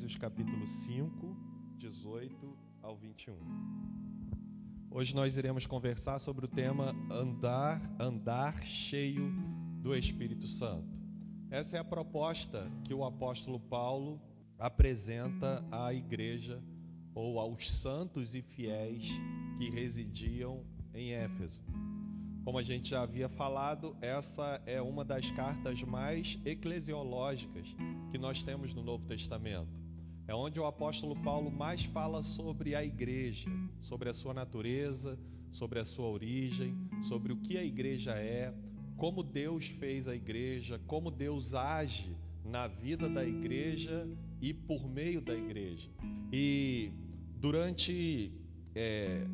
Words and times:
Efésios 0.00 0.16
capítulo 0.16 0.66
5, 0.66 1.36
18 1.76 2.56
ao 2.80 2.96
21. 2.96 3.36
Hoje 4.90 5.14
nós 5.14 5.36
iremos 5.36 5.66
conversar 5.66 6.18
sobre 6.20 6.46
o 6.46 6.48
tema 6.48 6.96
andar, 7.10 7.82
andar 8.00 8.62
cheio 8.62 9.30
do 9.82 9.94
Espírito 9.94 10.46
Santo. 10.46 10.88
Essa 11.50 11.76
é 11.76 11.80
a 11.80 11.84
proposta 11.84 12.66
que 12.82 12.94
o 12.94 13.04
apóstolo 13.04 13.60
Paulo 13.60 14.18
apresenta 14.58 15.62
à 15.70 15.92
igreja 15.92 16.62
ou 17.14 17.38
aos 17.38 17.70
santos 17.70 18.34
e 18.34 18.40
fiéis 18.40 19.06
que 19.58 19.68
residiam 19.68 20.64
em 20.94 21.12
Éfeso. 21.12 21.60
Como 22.42 22.56
a 22.56 22.62
gente 22.62 22.88
já 22.88 23.02
havia 23.02 23.28
falado, 23.28 23.94
essa 24.00 24.62
é 24.64 24.80
uma 24.80 25.04
das 25.04 25.30
cartas 25.32 25.82
mais 25.82 26.38
eclesiológicas 26.42 27.76
que 28.10 28.16
nós 28.16 28.42
temos 28.42 28.72
no 28.72 28.82
Novo 28.82 29.04
Testamento. 29.06 29.79
É 30.30 30.34
onde 30.34 30.60
o 30.60 30.64
apóstolo 30.64 31.16
Paulo 31.16 31.50
mais 31.50 31.82
fala 31.86 32.22
sobre 32.22 32.76
a 32.76 32.84
igreja, 32.84 33.50
sobre 33.80 34.08
a 34.08 34.14
sua 34.14 34.32
natureza, 34.32 35.18
sobre 35.50 35.80
a 35.80 35.84
sua 35.84 36.06
origem, 36.06 36.72
sobre 37.02 37.32
o 37.32 37.36
que 37.36 37.58
a 37.58 37.64
igreja 37.64 38.12
é, 38.12 38.54
como 38.96 39.24
Deus 39.24 39.66
fez 39.66 40.06
a 40.06 40.14
igreja, 40.14 40.80
como 40.86 41.10
Deus 41.10 41.52
age 41.52 42.14
na 42.44 42.68
vida 42.68 43.08
da 43.08 43.26
igreja 43.26 44.06
e 44.40 44.54
por 44.54 44.88
meio 44.88 45.20
da 45.20 45.34
igreja. 45.34 45.90
E 46.32 46.92
durante 47.40 48.30
é, 48.72 49.26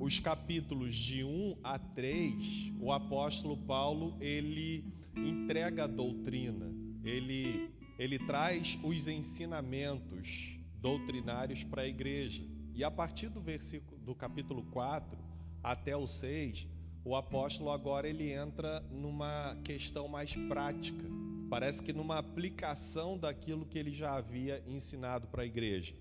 os 0.00 0.18
capítulos 0.18 0.96
de 0.96 1.22
1 1.22 1.58
a 1.62 1.78
3, 1.78 2.72
o 2.80 2.90
apóstolo 2.90 3.58
Paulo, 3.58 4.16
ele 4.18 4.82
entrega 5.14 5.84
a 5.84 5.86
doutrina, 5.86 6.72
ele, 7.04 7.68
ele 7.98 8.18
traz 8.18 8.78
os 8.82 9.06
ensinamentos 9.06 10.58
doutrinários 10.80 11.62
para 11.64 11.82
a 11.82 11.88
igreja. 11.88 12.42
E 12.74 12.82
a 12.82 12.90
partir 12.90 13.28
do 13.28 13.40
versículo 13.40 14.00
do 14.00 14.14
capítulo 14.14 14.62
4 14.64 15.18
até 15.62 15.96
o 15.96 16.06
6, 16.06 16.66
o 17.04 17.14
apóstolo 17.14 17.70
agora 17.70 18.08
ele 18.08 18.32
entra 18.32 18.80
numa 18.90 19.56
questão 19.64 20.08
mais 20.08 20.34
prática. 20.34 21.04
Parece 21.50 21.82
que 21.82 21.92
numa 21.92 22.18
aplicação 22.18 23.18
daquilo 23.18 23.66
que 23.66 23.78
ele 23.78 23.92
já 23.92 24.14
havia 24.14 24.62
ensinado 24.66 25.28
para 25.28 25.42
a 25.42 25.46
igreja. 25.46 25.94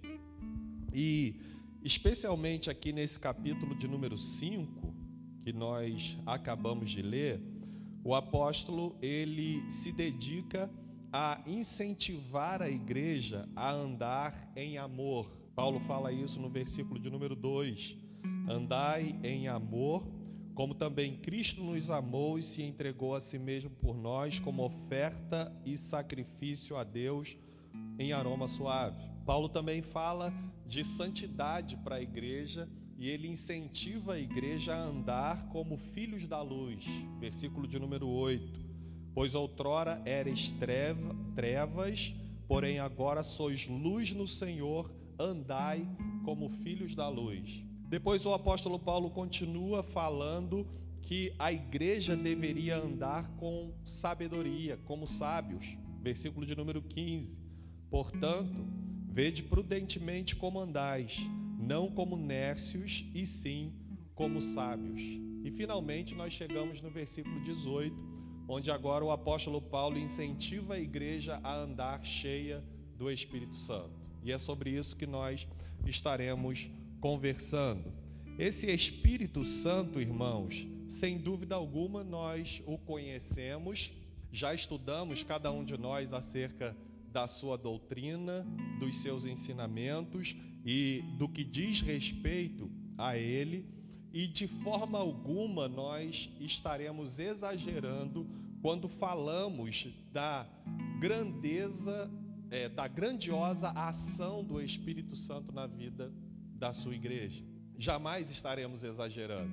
E 0.93 1.35
especialmente 1.83 2.69
aqui 2.69 2.93
nesse 2.93 3.19
capítulo 3.19 3.75
de 3.75 3.87
número 3.87 4.17
5, 4.17 4.95
que 5.43 5.51
nós 5.51 6.17
acabamos 6.25 6.91
de 6.91 7.01
ler, 7.01 7.41
o 8.03 8.15
apóstolo 8.15 8.95
ele 9.01 9.69
se 9.71 9.91
dedica 9.91 10.69
a 11.11 11.41
incentivar 11.45 12.61
a 12.61 12.69
igreja 12.69 13.47
a 13.55 13.71
andar 13.71 14.51
em 14.55 14.77
amor. 14.77 15.29
Paulo 15.53 15.79
fala 15.81 16.11
isso 16.11 16.39
no 16.39 16.49
versículo 16.49 16.99
de 16.99 17.09
número 17.09 17.35
2. 17.35 17.97
Andai 18.49 19.19
em 19.21 19.47
amor, 19.47 20.07
como 20.55 20.73
também 20.73 21.17
Cristo 21.17 21.61
nos 21.61 21.89
amou 21.89 22.39
e 22.39 22.43
se 22.43 22.61
entregou 22.61 23.13
a 23.13 23.19
si 23.19 23.37
mesmo 23.37 23.69
por 23.69 23.95
nós 23.95 24.39
como 24.39 24.63
oferta 24.63 25.51
e 25.65 25.77
sacrifício 25.77 26.77
a 26.77 26.83
Deus 26.83 27.35
em 27.99 28.13
aroma 28.13 28.47
suave. 28.47 29.03
Paulo 29.25 29.49
também 29.49 29.81
fala 29.81 30.33
de 30.65 30.83
santidade 30.83 31.75
para 31.77 31.95
a 31.95 32.01
igreja 32.01 32.69
e 32.97 33.09
ele 33.09 33.27
incentiva 33.27 34.13
a 34.13 34.19
igreja 34.19 34.75
a 34.75 34.79
andar 34.79 35.47
como 35.49 35.77
filhos 35.77 36.25
da 36.27 36.41
luz. 36.41 36.85
Versículo 37.19 37.67
de 37.67 37.79
número 37.79 38.07
8. 38.07 38.60
Pois 39.13 39.35
outrora 39.35 40.01
eres 40.05 40.53
trevas, 41.35 42.13
porém 42.47 42.79
agora 42.79 43.23
sois 43.23 43.67
luz 43.67 44.11
no 44.11 44.27
Senhor, 44.27 44.91
andai 45.19 45.87
como 46.23 46.49
filhos 46.49 46.95
da 46.95 47.07
luz. 47.09 47.63
Depois 47.89 48.25
o 48.25 48.33
apóstolo 48.33 48.79
Paulo 48.79 49.09
continua 49.09 49.83
falando 49.83 50.65
que 51.01 51.33
a 51.37 51.51
igreja 51.51 52.15
deveria 52.15 52.77
andar 52.77 53.29
com 53.37 53.73
sabedoria, 53.85 54.77
como 54.85 55.05
sábios. 55.05 55.77
Versículo 56.01 56.45
de 56.45 56.55
número 56.55 56.81
15. 56.81 57.29
Portanto, 57.89 58.55
Vede 59.13 59.43
prudentemente 59.43 60.37
como 60.37 60.57
andais, 60.57 61.17
não 61.59 61.91
como 61.91 62.15
nércios, 62.15 63.03
e 63.13 63.25
sim 63.25 63.73
como 64.15 64.41
sábios. 64.41 65.01
E 65.43 65.51
finalmente 65.51 66.15
nós 66.15 66.31
chegamos 66.31 66.81
no 66.81 66.89
versículo 66.89 67.43
18, 67.43 67.93
onde 68.47 68.71
agora 68.71 69.03
o 69.03 69.11
apóstolo 69.11 69.61
Paulo 69.61 69.97
incentiva 69.97 70.75
a 70.75 70.79
igreja 70.79 71.39
a 71.43 71.55
andar 71.55 72.03
cheia 72.05 72.63
do 72.97 73.09
Espírito 73.09 73.55
Santo. 73.55 73.99
E 74.23 74.31
é 74.31 74.37
sobre 74.37 74.71
isso 74.71 74.95
que 74.95 75.07
nós 75.07 75.47
estaremos 75.85 76.69
conversando. 76.99 77.91
Esse 78.37 78.67
Espírito 78.67 79.43
Santo, 79.43 79.99
irmãos, 79.99 80.67
sem 80.89 81.17
dúvida 81.17 81.55
alguma 81.55 82.03
nós 82.03 82.61
o 82.65 82.77
conhecemos, 82.77 83.91
já 84.31 84.53
estudamos 84.53 85.23
cada 85.23 85.51
um 85.51 85.63
de 85.63 85.77
nós 85.77 86.13
acerca 86.13 86.75
da 87.11 87.27
sua 87.27 87.57
doutrina, 87.57 88.45
dos 88.79 88.97
seus 89.01 89.25
ensinamentos 89.25 90.35
e 90.65 91.03
do 91.17 91.27
que 91.27 91.43
diz 91.43 91.81
respeito 91.81 92.69
a 92.97 93.17
ele, 93.17 93.65
e 94.13 94.27
de 94.27 94.47
forma 94.47 94.99
alguma 94.99 95.67
nós 95.67 96.29
estaremos 96.39 97.17
exagerando 97.19 98.27
quando 98.61 98.87
falamos 98.87 99.87
da 100.11 100.47
grandeza, 100.99 102.11
é, 102.49 102.69
da 102.69 102.87
grandiosa 102.87 103.69
ação 103.69 104.43
do 104.43 104.61
Espírito 104.61 105.15
Santo 105.15 105.51
na 105.53 105.65
vida 105.65 106.11
da 106.59 106.73
sua 106.73 106.93
igreja. 106.93 107.43
Jamais 107.77 108.29
estaremos 108.29 108.83
exagerando. 108.83 109.51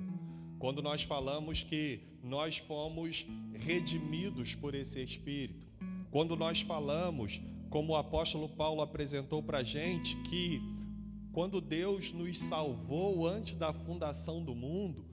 Quando 0.59 0.81
nós 0.81 1.03
falamos 1.03 1.63
que 1.63 2.01
nós 2.21 2.57
fomos 2.57 3.25
redimidos 3.53 4.53
por 4.53 4.75
esse 4.75 5.01
Espírito, 5.01 5.65
quando 6.11 6.35
nós 6.35 6.61
falamos, 6.61 7.41
como 7.69 7.93
o 7.93 7.95
apóstolo 7.95 8.49
Paulo 8.49 8.81
apresentou 8.81 9.41
para 9.41 9.59
a 9.59 9.63
gente, 9.63 10.15
que 10.23 10.61
quando 11.39 11.61
Deus 11.61 12.11
nos 12.11 12.37
salvou 12.37 13.25
antes 13.25 13.55
da 13.55 13.71
fundação 13.71 14.43
do 14.43 14.53
mundo, 14.53 15.05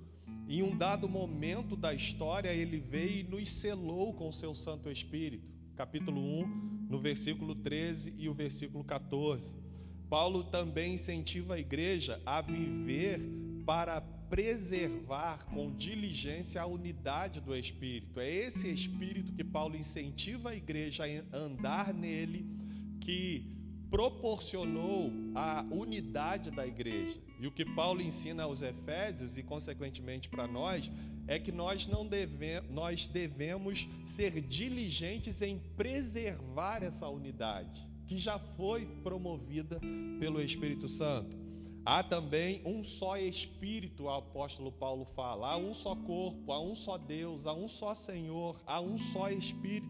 em 0.48 0.60
um 0.60 0.76
dado 0.76 1.08
momento 1.08 1.76
da 1.76 1.94
história, 1.94 2.52
ele 2.52 2.80
veio 2.80 3.20
e 3.20 3.22
nos 3.22 3.48
selou 3.48 4.12
com 4.12 4.32
seu 4.32 4.52
Santo 4.52 4.90
Espírito. 4.90 5.46
Capítulo 5.76 6.20
1, 6.20 6.88
no 6.90 6.98
versículo 6.98 7.54
13 7.54 8.12
e 8.18 8.28
o 8.28 8.34
versículo 8.34 8.82
14. 8.82 9.54
Paulo 10.10 10.42
também 10.42 10.94
incentiva 10.94 11.54
a 11.54 11.60
igreja 11.60 12.20
a 12.26 12.40
viver 12.40 13.20
para 13.64 14.00
preservar 14.00 15.46
com 15.54 15.70
diligência 15.76 16.60
a 16.60 16.66
unidade 16.66 17.40
do 17.40 17.54
Espírito. 17.54 18.18
É 18.18 18.28
esse 18.28 18.68
Espírito 18.68 19.32
que 19.32 19.44
Paulo 19.44 19.76
incentiva 19.76 20.50
a 20.50 20.56
igreja 20.56 21.04
a 21.04 21.38
andar 21.38 21.94
nele, 21.94 22.44
que 23.00 23.55
proporcionou 23.90 25.12
a 25.34 25.64
unidade 25.70 26.50
da 26.50 26.66
igreja. 26.66 27.20
E 27.38 27.46
o 27.46 27.52
que 27.52 27.64
Paulo 27.64 28.00
ensina 28.00 28.44
aos 28.44 28.62
Efésios 28.62 29.36
e, 29.36 29.42
consequentemente, 29.42 30.28
para 30.28 30.46
nós, 30.46 30.90
é 31.26 31.38
que 31.38 31.52
nós 31.52 31.86
não 31.86 32.06
devemos, 32.06 32.70
nós 32.70 33.06
devemos 33.06 33.88
ser 34.06 34.40
diligentes 34.40 35.42
em 35.42 35.58
preservar 35.76 36.82
essa 36.82 37.08
unidade, 37.08 37.86
que 38.06 38.16
já 38.18 38.38
foi 38.38 38.86
promovida 39.02 39.80
pelo 40.20 40.40
Espírito 40.40 40.88
Santo. 40.88 41.36
Há 41.84 42.02
também 42.02 42.62
um 42.64 42.82
só 42.82 43.16
Espírito, 43.16 44.04
o 44.04 44.10
apóstolo 44.10 44.72
Paulo 44.72 45.04
fala. 45.14 45.52
Há 45.52 45.56
um 45.56 45.72
só 45.72 45.94
corpo, 45.94 46.52
há 46.52 46.60
um 46.60 46.74
só 46.74 46.98
Deus, 46.98 47.46
há 47.46 47.52
um 47.52 47.68
só 47.68 47.94
Senhor, 47.94 48.60
há 48.66 48.80
um 48.80 48.98
só 48.98 49.30
Espírito. 49.30 49.86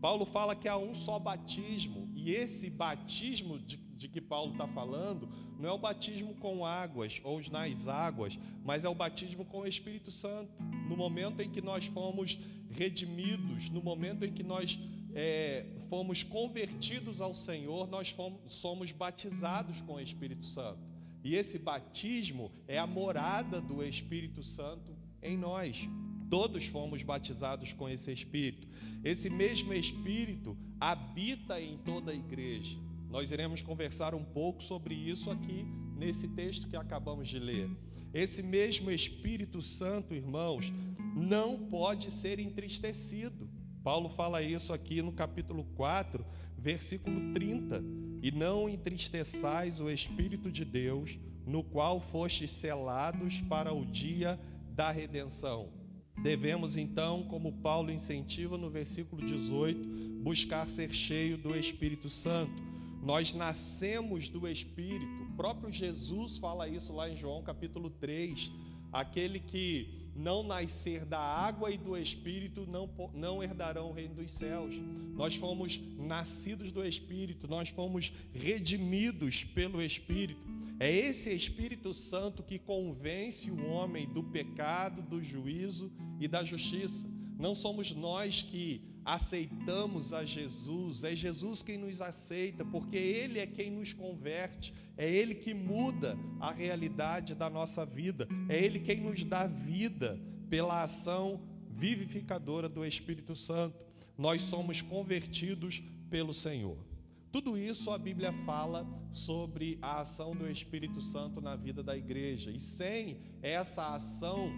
Paulo 0.00 0.24
fala 0.26 0.56
que 0.56 0.66
há 0.66 0.76
um 0.76 0.94
só 0.94 1.16
batismo, 1.18 2.07
esse 2.30 2.68
batismo 2.70 3.58
de, 3.58 3.76
de 3.76 4.08
que 4.08 4.20
Paulo 4.20 4.52
está 4.52 4.66
falando 4.68 5.28
não 5.58 5.68
é 5.68 5.72
o 5.72 5.78
batismo 5.78 6.34
com 6.36 6.64
águas 6.64 7.20
ou 7.24 7.40
nas 7.50 7.88
águas, 7.88 8.38
mas 8.64 8.84
é 8.84 8.88
o 8.88 8.94
batismo 8.94 9.44
com 9.44 9.60
o 9.60 9.66
Espírito 9.66 10.10
Santo. 10.10 10.52
No 10.88 10.96
momento 10.96 11.40
em 11.42 11.50
que 11.50 11.60
nós 11.60 11.86
fomos 11.86 12.38
redimidos, 12.70 13.68
no 13.70 13.82
momento 13.82 14.24
em 14.24 14.32
que 14.32 14.42
nós 14.42 14.78
é, 15.14 15.66
fomos 15.88 16.22
convertidos 16.22 17.20
ao 17.20 17.34
Senhor, 17.34 17.88
nós 17.88 18.10
fomos, 18.10 18.52
somos 18.52 18.92
batizados 18.92 19.80
com 19.80 19.94
o 19.94 20.00
Espírito 20.00 20.44
Santo. 20.44 20.80
E 21.24 21.34
esse 21.34 21.58
batismo 21.58 22.52
é 22.66 22.78
a 22.78 22.86
morada 22.86 23.60
do 23.60 23.82
Espírito 23.82 24.42
Santo 24.42 24.96
em 25.22 25.36
nós. 25.36 25.88
Todos 26.30 26.66
fomos 26.66 27.02
batizados 27.02 27.72
com 27.72 27.88
esse 27.88 28.12
Espírito. 28.12 28.68
Esse 29.02 29.30
mesmo 29.30 29.72
Espírito 29.72 30.56
habita 30.78 31.60
em 31.60 31.78
toda 31.78 32.12
a 32.12 32.14
igreja. 32.14 32.76
Nós 33.10 33.32
iremos 33.32 33.62
conversar 33.62 34.14
um 34.14 34.24
pouco 34.24 34.62
sobre 34.62 34.94
isso 34.94 35.30
aqui 35.30 35.64
nesse 35.96 36.28
texto 36.28 36.68
que 36.68 36.76
acabamos 36.76 37.28
de 37.28 37.38
ler. 37.38 37.70
Esse 38.12 38.42
mesmo 38.42 38.90
Espírito 38.90 39.62
Santo, 39.62 40.14
irmãos, 40.14 40.70
não 41.16 41.58
pode 41.58 42.10
ser 42.10 42.38
entristecido. 42.38 43.48
Paulo 43.82 44.10
fala 44.10 44.42
isso 44.42 44.72
aqui 44.72 45.00
no 45.00 45.12
capítulo 45.12 45.64
4, 45.76 46.24
versículo 46.58 47.32
30. 47.32 47.82
E 48.22 48.30
não 48.30 48.68
entristeçais 48.68 49.80
o 49.80 49.88
Espírito 49.88 50.50
de 50.50 50.64
Deus, 50.64 51.18
no 51.46 51.62
qual 51.62 52.00
fostes 52.00 52.50
selados 52.50 53.40
para 53.42 53.72
o 53.72 53.86
dia 53.86 54.38
da 54.74 54.90
redenção. 54.90 55.77
Devemos 56.22 56.76
então, 56.76 57.22
como 57.24 57.52
Paulo 57.52 57.90
incentiva 57.90 58.58
no 58.58 58.68
versículo 58.68 59.24
18, 59.24 60.22
buscar 60.22 60.68
ser 60.68 60.92
cheio 60.92 61.38
do 61.38 61.56
Espírito 61.56 62.08
Santo. 62.08 62.60
Nós 63.02 63.32
nascemos 63.32 64.28
do 64.28 64.48
Espírito. 64.48 65.22
O 65.22 65.36
próprio 65.36 65.72
Jesus 65.72 66.36
fala 66.38 66.68
isso 66.68 66.92
lá 66.92 67.08
em 67.08 67.16
João 67.16 67.42
capítulo 67.42 67.88
3. 67.90 68.50
Aquele 68.92 69.38
que 69.38 70.08
não 70.16 70.42
nascer 70.42 71.04
da 71.04 71.20
água 71.20 71.70
e 71.70 71.78
do 71.78 71.96
Espírito 71.96 72.66
não, 72.66 72.90
não 73.14 73.42
herdarão 73.42 73.90
o 73.90 73.92
reino 73.92 74.16
dos 74.16 74.32
céus. 74.32 74.74
Nós 75.14 75.36
fomos 75.36 75.80
nascidos 75.96 76.72
do 76.72 76.84
Espírito, 76.84 77.46
nós 77.46 77.68
fomos 77.68 78.12
redimidos 78.34 79.44
pelo 79.44 79.80
Espírito. 79.80 80.57
É 80.80 80.90
esse 80.90 81.30
Espírito 81.30 81.92
Santo 81.92 82.42
que 82.42 82.58
convence 82.58 83.50
o 83.50 83.66
homem 83.66 84.06
do 84.06 84.22
pecado, 84.22 85.02
do 85.02 85.22
juízo 85.22 85.90
e 86.20 86.28
da 86.28 86.44
justiça. 86.44 87.04
Não 87.36 87.54
somos 87.54 87.92
nós 87.92 88.42
que 88.42 88.80
aceitamos 89.04 90.12
a 90.12 90.24
Jesus, 90.24 91.02
é 91.02 91.16
Jesus 91.16 91.62
quem 91.62 91.78
nos 91.78 92.00
aceita, 92.00 92.64
porque 92.64 92.96
Ele 92.96 93.38
é 93.38 93.46
quem 93.46 93.70
nos 93.70 93.92
converte, 93.92 94.74
é 94.96 95.10
Ele 95.10 95.34
que 95.34 95.54
muda 95.54 96.16
a 96.38 96.52
realidade 96.52 97.34
da 97.34 97.48
nossa 97.48 97.86
vida, 97.86 98.28
é 98.48 98.62
Ele 98.62 98.80
quem 98.80 99.00
nos 99.00 99.24
dá 99.24 99.46
vida 99.46 100.20
pela 100.50 100.82
ação 100.82 101.40
vivificadora 101.70 102.68
do 102.68 102.84
Espírito 102.84 103.34
Santo. 103.34 103.78
Nós 104.16 104.42
somos 104.42 104.82
convertidos 104.82 105.82
pelo 106.10 106.34
Senhor. 106.34 106.87
Tudo 107.30 107.58
isso 107.58 107.90
a 107.90 107.98
Bíblia 107.98 108.32
fala 108.46 108.86
sobre 109.12 109.78
a 109.82 110.00
ação 110.00 110.34
do 110.34 110.48
Espírito 110.48 111.00
Santo 111.02 111.40
na 111.40 111.56
vida 111.56 111.82
da 111.82 111.96
igreja, 111.96 112.50
e 112.50 112.58
sem 112.58 113.18
essa 113.42 113.94
ação 113.94 114.50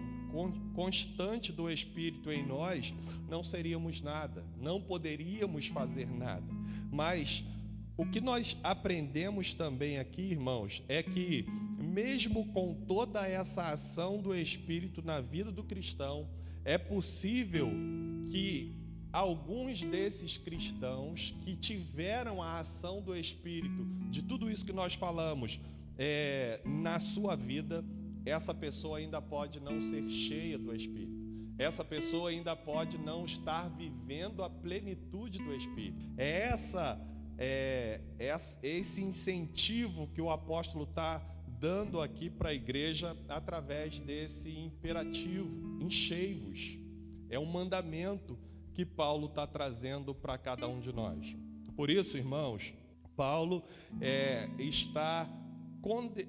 constante 0.72 1.52
do 1.52 1.69
Espírito 1.69 2.31
em 2.31 2.46
nós, 2.46 2.94
não 3.28 3.43
seríamos 3.43 4.00
nada, 4.00 4.44
não 4.56 4.81
poderíamos 4.81 5.67
fazer 5.67 6.06
nada. 6.08 6.46
Mas 6.93 7.43
o 7.96 8.06
que 8.06 8.20
nós 8.20 8.56
aprendemos 8.62 9.52
também 9.52 9.99
aqui, 9.99 10.23
irmãos, 10.23 10.82
é 10.88 11.02
que, 11.02 11.44
mesmo 11.76 12.46
com 12.52 12.73
toda 12.73 13.26
essa 13.26 13.73
ação 13.73 14.23
do 14.23 14.32
Espírito 14.34 15.02
na 15.02 15.20
vida 15.20 15.50
do 15.50 15.64
cristão, 15.64 16.28
é 16.64 16.78
possível 16.78 17.69
que 18.31 18.80
alguns 19.12 19.83
desses 19.83 20.39
cristãos 20.39 21.35
que 21.43 21.57
tiveram 21.57 22.43
a 22.43 22.59
ação 22.59 23.03
do 23.03 23.17
Espírito, 23.17 23.85
de 24.11 24.23
tudo 24.23 24.51
isso 24.51 24.65
que 24.65 24.73
nós 24.73 24.95
falamos, 24.95 25.61
é, 25.99 26.61
na 26.65 27.01
sua 27.01 27.37
vida, 27.37 27.85
essa 28.25 28.55
pessoa 28.55 28.99
ainda 28.99 29.21
pode 29.21 29.61
não 29.61 29.81
ser 29.83 30.09
cheia 30.09 30.59
do 30.59 30.75
Espírito. 30.75 31.21
Essa 31.59 31.85
pessoa 31.85 32.31
ainda 32.31 32.57
pode 32.57 32.97
não 32.97 33.25
estar 33.25 33.69
vivendo 33.69 34.43
a 34.43 34.49
plenitude 34.49 35.39
do 35.39 35.55
Espírito. 35.55 35.99
É 36.17 36.49
essa 36.49 36.99
é, 37.43 38.01
esse 38.62 39.03
incentivo 39.03 40.09
que 40.09 40.21
o 40.21 40.31
apóstolo 40.31 40.85
está 40.85 41.23
dando 41.59 42.01
aqui 42.01 42.29
para 42.29 42.51
a 42.51 42.55
igreja 42.55 43.17
através 43.29 43.99
desse 43.99 44.51
imperativo: 44.51 45.83
enchei-vos. 45.83 46.79
É 47.29 47.39
um 47.39 47.47
mandamento 47.47 48.39
que 48.81 48.85
Paulo 48.87 49.27
está 49.27 49.47
trazendo 49.47 50.15
para 50.15 50.38
cada 50.38 50.67
um 50.67 50.81
de 50.81 50.91
nós. 50.91 51.37
Por 51.77 51.91
isso, 51.91 52.17
irmãos, 52.17 52.73
Paulo 53.15 53.62
é, 54.00 54.49
está 54.59 55.29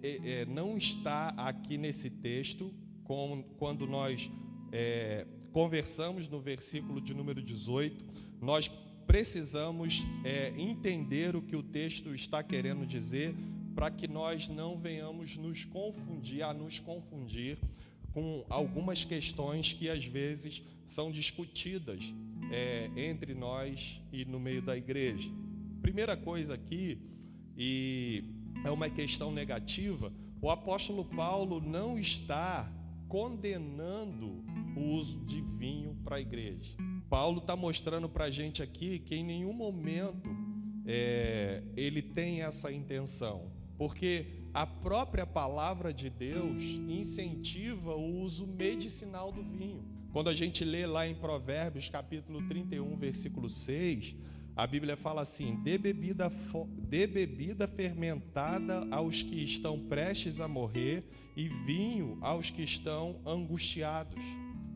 é, 0.04 0.42
é, 0.42 0.46
não 0.46 0.76
está 0.76 1.30
aqui 1.38 1.78
nesse 1.78 2.10
texto 2.10 2.74
com, 3.06 3.42
quando 3.58 3.88
nós 3.88 4.30
é, 4.70 5.26
conversamos 5.54 6.28
no 6.28 6.42
versículo 6.42 7.00
de 7.00 7.14
número 7.14 7.42
18, 7.42 8.04
nós 8.42 8.68
precisamos 9.08 10.04
é, 10.26 10.50
entender 10.58 11.38
o 11.38 11.42
que 11.42 11.56
o 11.56 11.64
texto 11.64 12.14
está 12.14 12.44
querendo 12.44 12.86
dizer 12.86 13.34
para 13.74 13.90
que 13.90 14.10
nós 14.10 14.50
não 14.50 14.78
venhamos 14.78 15.38
nos 15.38 15.64
confundir, 15.64 16.44
a 16.44 16.54
nos 16.54 16.80
confundir 16.80 17.58
com 18.12 18.44
algumas 18.50 19.06
questões 19.06 19.72
que 19.72 19.90
às 19.90 20.04
vezes 20.04 20.62
são 20.84 21.10
discutidas 21.10 22.14
é, 22.52 22.90
entre 22.96 23.34
nós 23.34 24.02
e 24.12 24.26
no 24.26 24.40
meio 24.40 24.62
da 24.62 24.78
igreja. 24.78 25.30
Primeira 25.82 26.18
coisa 26.18 26.54
aqui, 26.54 27.00
e 27.58 28.24
é 28.64 28.70
uma 28.70 28.90
questão 28.90 29.32
negativa, 29.32 30.14
o 30.42 30.50
apóstolo 30.50 31.06
Paulo 31.06 31.62
não 31.62 31.98
está 31.98 32.72
condenando 33.08 34.44
o 34.76 34.82
uso 34.96 35.20
de 35.26 35.42
vinho 35.42 35.96
para 36.04 36.18
a 36.18 36.22
igreja. 36.22 36.76
Paulo 37.10 37.40
está 37.40 37.56
mostrando 37.56 38.08
para 38.08 38.26
a 38.26 38.32
gente 38.32 38.62
aqui 38.64 39.00
que 39.00 39.16
em 39.16 39.24
nenhum 39.24 39.54
momento 39.54 40.30
é, 40.86 41.64
ele 41.76 42.02
tem 42.02 42.42
essa 42.42 42.72
intenção, 42.72 43.52
porque 43.78 44.28
a 44.54 44.66
própria 44.66 45.26
palavra 45.26 45.94
de 45.94 46.10
Deus 46.10 46.64
incentiva 46.90 47.96
o 47.96 48.22
uso 48.22 48.48
medicinal 48.48 49.32
do 49.32 49.44
vinho. 49.44 50.01
Quando 50.12 50.30
a 50.30 50.34
gente 50.34 50.66
lê 50.66 50.86
lá 50.86 51.08
em 51.08 51.16
Provérbios 51.16 51.90
capítulo 51.90 52.46
31, 52.48 52.98
versículo 52.98 53.50
6, 53.50 54.14
a 54.54 54.68
Bíblia 54.68 54.98
fala 54.98 55.22
assim: 55.22 55.56
dê 55.64 55.78
bebida, 55.78 56.30
dê 56.90 57.08
bebida 57.08 57.66
fermentada 57.66 58.86
aos 58.92 59.24
que 59.24 59.42
estão 59.42 59.80
prestes 59.80 60.42
a 60.42 60.50
morrer 60.50 61.06
e 61.36 61.48
vinho 61.48 62.18
aos 62.22 62.50
que 62.50 62.62
estão 62.62 63.22
angustiados. 63.26 64.22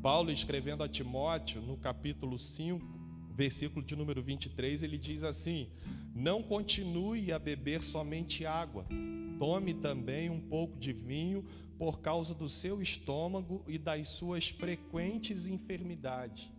Paulo, 0.01 0.31
escrevendo 0.31 0.83
a 0.83 0.87
Timóteo, 0.87 1.61
no 1.61 1.75
capítulo 1.75 2.39
5, 2.39 2.85
versículo 3.35 3.85
de 3.85 3.93
número 3.93 4.23
23, 4.23 4.83
ele 4.83 4.97
diz 4.97 5.21
assim: 5.21 5.67
Não 6.15 6.41
continue 6.41 7.33
a 7.33 7.39
beber 7.39 7.83
somente 7.83 8.45
água, 8.45 8.85
tome 9.37 9.73
também 9.73 10.29
um 10.29 10.39
pouco 10.39 10.79
de 10.79 10.93
vinho 10.93 11.45
por 11.77 11.99
causa 11.99 12.33
do 12.33 12.47
seu 12.47 12.81
estômago 12.81 13.63
e 13.67 13.77
das 13.77 14.09
suas 14.09 14.49
frequentes 14.49 15.47
enfermidades 15.47 16.49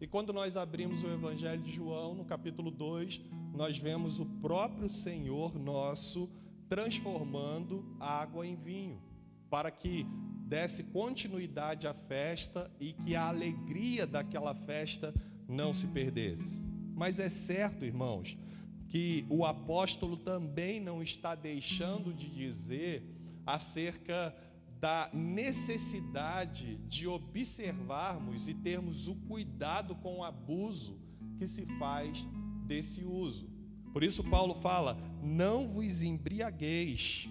e 0.00 0.06
quando 0.06 0.32
nós 0.32 0.56
abrimos 0.56 1.02
o 1.02 1.08
Evangelho 1.08 1.60
de 1.60 1.72
João, 1.72 2.14
no 2.14 2.24
capítulo 2.24 2.70
2, 2.70 3.20
nós 3.52 3.78
vemos 3.78 4.20
o 4.20 4.26
próprio 4.26 4.88
Senhor 4.88 5.58
nosso 5.58 6.30
transformando 6.68 7.84
água 7.98 8.46
em 8.46 8.54
vinho, 8.54 9.02
para 9.50 9.72
que 9.72 10.06
desse 10.46 10.84
continuidade 10.84 11.88
à 11.88 11.94
festa 11.94 12.70
e 12.78 12.92
que 12.92 13.16
a 13.16 13.26
alegria 13.26 14.06
daquela 14.06 14.54
festa 14.54 15.12
não 15.48 15.74
se 15.74 15.88
perdesse. 15.88 16.60
Mas 16.94 17.18
é 17.18 17.28
certo, 17.28 17.84
irmãos, 17.84 18.38
que 18.86 19.26
o 19.28 19.44
apóstolo 19.44 20.16
também 20.16 20.78
não 20.78 21.02
está 21.02 21.34
deixando 21.34 22.14
de 22.14 22.28
dizer 22.28 23.02
acerca 23.44 24.32
da 24.80 25.10
necessidade 25.12 26.76
de 26.88 27.06
observarmos 27.06 28.46
e 28.46 28.54
termos 28.54 29.08
o 29.08 29.14
cuidado 29.14 29.94
com 29.96 30.18
o 30.18 30.24
abuso 30.24 30.96
que 31.36 31.46
se 31.46 31.66
faz 31.78 32.24
desse 32.64 33.04
uso. 33.04 33.48
Por 33.92 34.04
isso, 34.04 34.22
Paulo 34.22 34.54
fala: 34.54 34.96
não 35.22 35.68
vos 35.68 36.02
embriagueis 36.02 37.28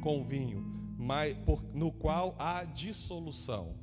com 0.00 0.24
vinho, 0.24 0.64
mas, 0.98 1.36
por, 1.38 1.62
no 1.74 1.90
qual 1.90 2.34
há 2.38 2.64
dissolução. 2.64 3.74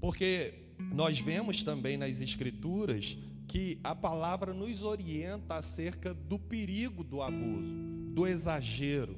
Porque 0.00 0.54
nós 0.92 1.18
vemos 1.18 1.62
também 1.62 1.96
nas 1.96 2.20
Escrituras 2.20 3.16
que 3.46 3.78
a 3.82 3.94
palavra 3.94 4.54
nos 4.54 4.82
orienta 4.82 5.56
acerca 5.56 6.14
do 6.14 6.38
perigo 6.38 7.02
do 7.02 7.20
abuso, 7.22 7.74
do 8.14 8.26
exagero. 8.26 9.16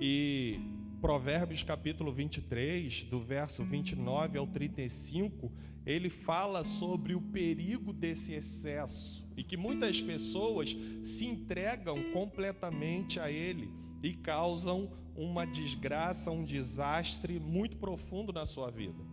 E 0.00 0.60
Provérbios 1.06 1.62
capítulo 1.62 2.10
23, 2.10 3.04
do 3.04 3.20
verso 3.20 3.62
29 3.62 4.38
ao 4.38 4.44
35, 4.48 5.52
ele 5.86 6.10
fala 6.10 6.64
sobre 6.64 7.14
o 7.14 7.20
perigo 7.20 7.92
desse 7.92 8.32
excesso 8.32 9.24
e 9.36 9.44
que 9.44 9.56
muitas 9.56 10.02
pessoas 10.02 10.76
se 11.04 11.24
entregam 11.24 12.10
completamente 12.12 13.20
a 13.20 13.30
ele 13.30 13.70
e 14.02 14.14
causam 14.14 14.90
uma 15.14 15.46
desgraça, 15.46 16.32
um 16.32 16.42
desastre 16.42 17.38
muito 17.38 17.76
profundo 17.76 18.32
na 18.32 18.44
sua 18.44 18.68
vida. 18.68 19.04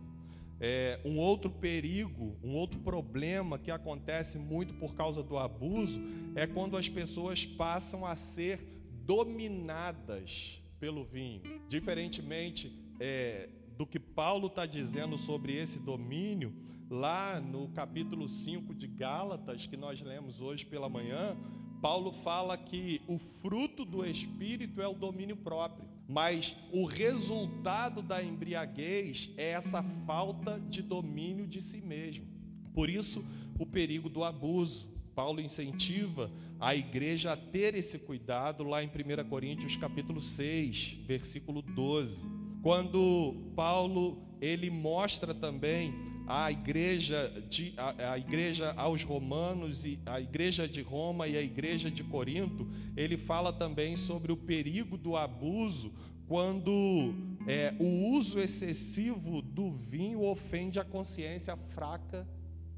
É, 0.58 0.98
um 1.04 1.16
outro 1.16 1.48
perigo, 1.48 2.36
um 2.42 2.56
outro 2.56 2.80
problema 2.80 3.56
que 3.56 3.70
acontece 3.70 4.36
muito 4.36 4.74
por 4.74 4.96
causa 4.96 5.22
do 5.22 5.38
abuso 5.38 6.02
é 6.34 6.44
quando 6.44 6.76
as 6.76 6.88
pessoas 6.88 7.46
passam 7.46 8.04
a 8.04 8.16
ser 8.16 8.82
dominadas 9.06 10.63
pelo 10.84 11.02
vinho. 11.02 11.40
Diferentemente 11.66 12.70
é, 13.00 13.48
do 13.74 13.86
que 13.86 13.98
Paulo 13.98 14.48
está 14.48 14.66
dizendo 14.66 15.16
sobre 15.16 15.54
esse 15.54 15.78
domínio, 15.78 16.52
lá 16.90 17.40
no 17.40 17.68
capítulo 17.68 18.28
5 18.28 18.74
de 18.74 18.86
Gálatas, 18.86 19.66
que 19.66 19.78
nós 19.78 20.02
lemos 20.02 20.42
hoje 20.42 20.66
pela 20.66 20.86
manhã, 20.86 21.38
Paulo 21.80 22.12
fala 22.12 22.58
que 22.58 23.00
o 23.08 23.16
fruto 23.16 23.82
do 23.82 24.04
espírito 24.04 24.82
é 24.82 24.86
o 24.86 24.92
domínio 24.92 25.38
próprio, 25.38 25.88
mas 26.06 26.54
o 26.70 26.84
resultado 26.84 28.02
da 28.02 28.22
embriaguez 28.22 29.30
é 29.38 29.52
essa 29.52 29.82
falta 30.06 30.60
de 30.68 30.82
domínio 30.82 31.46
de 31.46 31.62
si 31.62 31.80
mesmo. 31.80 32.26
Por 32.74 32.90
isso, 32.90 33.24
o 33.58 33.64
perigo 33.64 34.10
do 34.10 34.22
abuso. 34.22 34.92
Paulo 35.14 35.40
incentiva 35.40 36.30
a 36.60 36.74
igreja 36.74 37.32
a 37.32 37.36
ter 37.36 37.74
esse 37.74 37.98
cuidado 37.98 38.64
lá 38.64 38.82
em 38.82 38.88
1 38.88 39.28
Coríntios 39.28 39.76
capítulo 39.76 40.20
6, 40.20 40.98
versículo 41.06 41.60
12. 41.62 42.26
Quando 42.62 43.52
Paulo 43.54 44.22
ele 44.40 44.70
mostra 44.70 45.34
também 45.34 45.94
a 46.26 46.50
igreja, 46.50 47.30
de, 47.48 47.74
a, 47.76 48.12
a, 48.12 48.18
igreja 48.18 48.72
aos 48.76 49.02
romanos 49.02 49.84
e 49.84 49.98
a 50.06 50.20
igreja 50.20 50.66
de 50.66 50.80
Roma 50.80 51.28
e 51.28 51.36
a 51.36 51.42
igreja 51.42 51.90
de 51.90 52.02
Corinto, 52.02 52.66
ele 52.96 53.16
fala 53.16 53.52
também 53.52 53.96
sobre 53.96 54.32
o 54.32 54.36
perigo 54.36 54.96
do 54.96 55.16
abuso 55.16 55.92
quando 56.26 57.14
é, 57.46 57.74
o 57.78 58.16
uso 58.16 58.38
excessivo 58.38 59.42
do 59.42 59.72
vinho 59.72 60.22
ofende 60.22 60.80
a 60.80 60.84
consciência 60.84 61.56
fraca 61.74 62.26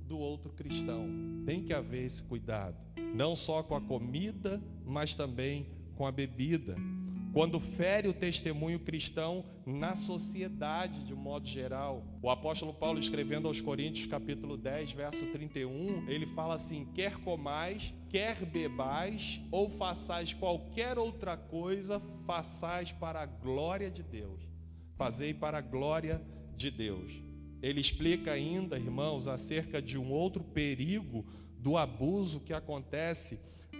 do 0.06 0.18
outro 0.18 0.52
cristão. 0.52 1.08
Tem 1.44 1.62
que 1.62 1.74
haver 1.74 2.06
esse 2.06 2.22
cuidado, 2.22 2.76
não 3.14 3.36
só 3.36 3.62
com 3.62 3.74
a 3.74 3.80
comida, 3.80 4.62
mas 4.84 5.14
também 5.14 5.66
com 5.96 6.06
a 6.06 6.12
bebida 6.12 6.76
quando 7.36 7.60
fere 7.60 8.08
o 8.08 8.14
testemunho 8.14 8.80
cristão 8.80 9.44
na 9.66 9.94
sociedade 9.94 11.04
de 11.04 11.12
um 11.12 11.18
modo 11.18 11.46
geral. 11.46 12.02
O 12.22 12.30
apóstolo 12.30 12.72
Paulo, 12.72 12.98
escrevendo 12.98 13.46
aos 13.46 13.60
Coríntios, 13.60 14.06
capítulo 14.06 14.56
10, 14.56 14.92
verso 14.92 15.26
31, 15.26 16.08
ele 16.08 16.24
fala 16.28 16.54
assim: 16.54 16.88
quer 16.94 17.18
comais, 17.18 17.92
quer 18.08 18.42
bebais, 18.46 19.38
ou 19.50 19.68
façais 19.68 20.32
qualquer 20.32 20.98
outra 20.98 21.36
coisa, 21.36 22.00
façais 22.26 22.90
para 22.90 23.20
a 23.20 23.26
glória 23.26 23.90
de 23.90 24.02
Deus. 24.02 24.40
Fazei 24.96 25.34
para 25.34 25.58
a 25.58 25.60
glória 25.60 26.22
de 26.56 26.70
Deus. 26.70 27.25
Ele 27.62 27.80
explica 27.80 28.32
ainda, 28.32 28.76
irmãos, 28.76 29.26
acerca 29.26 29.80
de 29.80 29.98
um 29.98 30.10
outro 30.10 30.44
perigo 30.44 31.24
do 31.58 31.76
abuso 31.76 32.40
que 32.40 32.52
acontece 32.52 33.38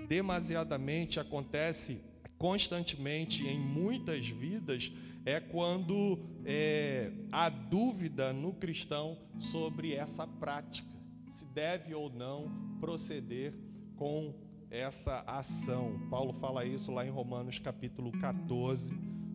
demasiadamente, 0.09 1.21
acontece 1.21 2.01
constantemente 2.39 3.47
em 3.47 3.59
muitas 3.59 4.29
vidas 4.29 4.93
é 5.27 5.41
quando 5.41 6.21
é, 6.45 7.11
há 7.33 7.49
dúvida 7.49 8.33
no 8.33 8.53
cristão 8.53 9.19
sobre 9.41 9.93
essa 9.93 10.25
prática, 10.25 10.95
se 11.33 11.45
deve 11.47 11.93
ou 11.93 12.09
não 12.09 12.77
proceder 12.79 13.53
com 13.97 14.33
essa 14.71 15.25
ação. 15.27 16.07
Paulo 16.09 16.33
fala 16.35 16.65
isso 16.65 16.93
lá 16.93 17.05
em 17.05 17.11
Romanos 17.11 17.59
capítulo 17.59 18.13
14, 18.13 18.89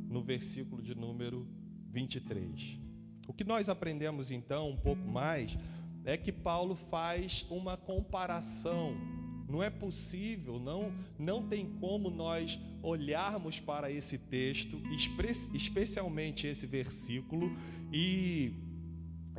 no 0.09 0.21
versículo 0.21 0.81
de 0.81 0.95
número 0.95 1.45
23. 1.89 2.79
O 3.31 3.33
que 3.33 3.45
nós 3.45 3.69
aprendemos 3.69 4.29
então 4.29 4.71
um 4.71 4.75
pouco 4.75 5.07
mais 5.07 5.57
é 6.03 6.17
que 6.17 6.33
Paulo 6.33 6.75
faz 6.75 7.45
uma 7.49 7.77
comparação 7.77 8.93
não 9.47 9.63
é 9.63 9.69
possível, 9.69 10.59
não, 10.59 10.91
não 11.17 11.47
tem 11.47 11.65
como 11.79 12.09
nós 12.09 12.59
olharmos 12.83 13.57
para 13.57 13.89
esse 13.89 14.17
texto, 14.17 14.81
especialmente 15.53 16.45
esse 16.45 16.67
versículo, 16.67 17.55
e 17.89 18.51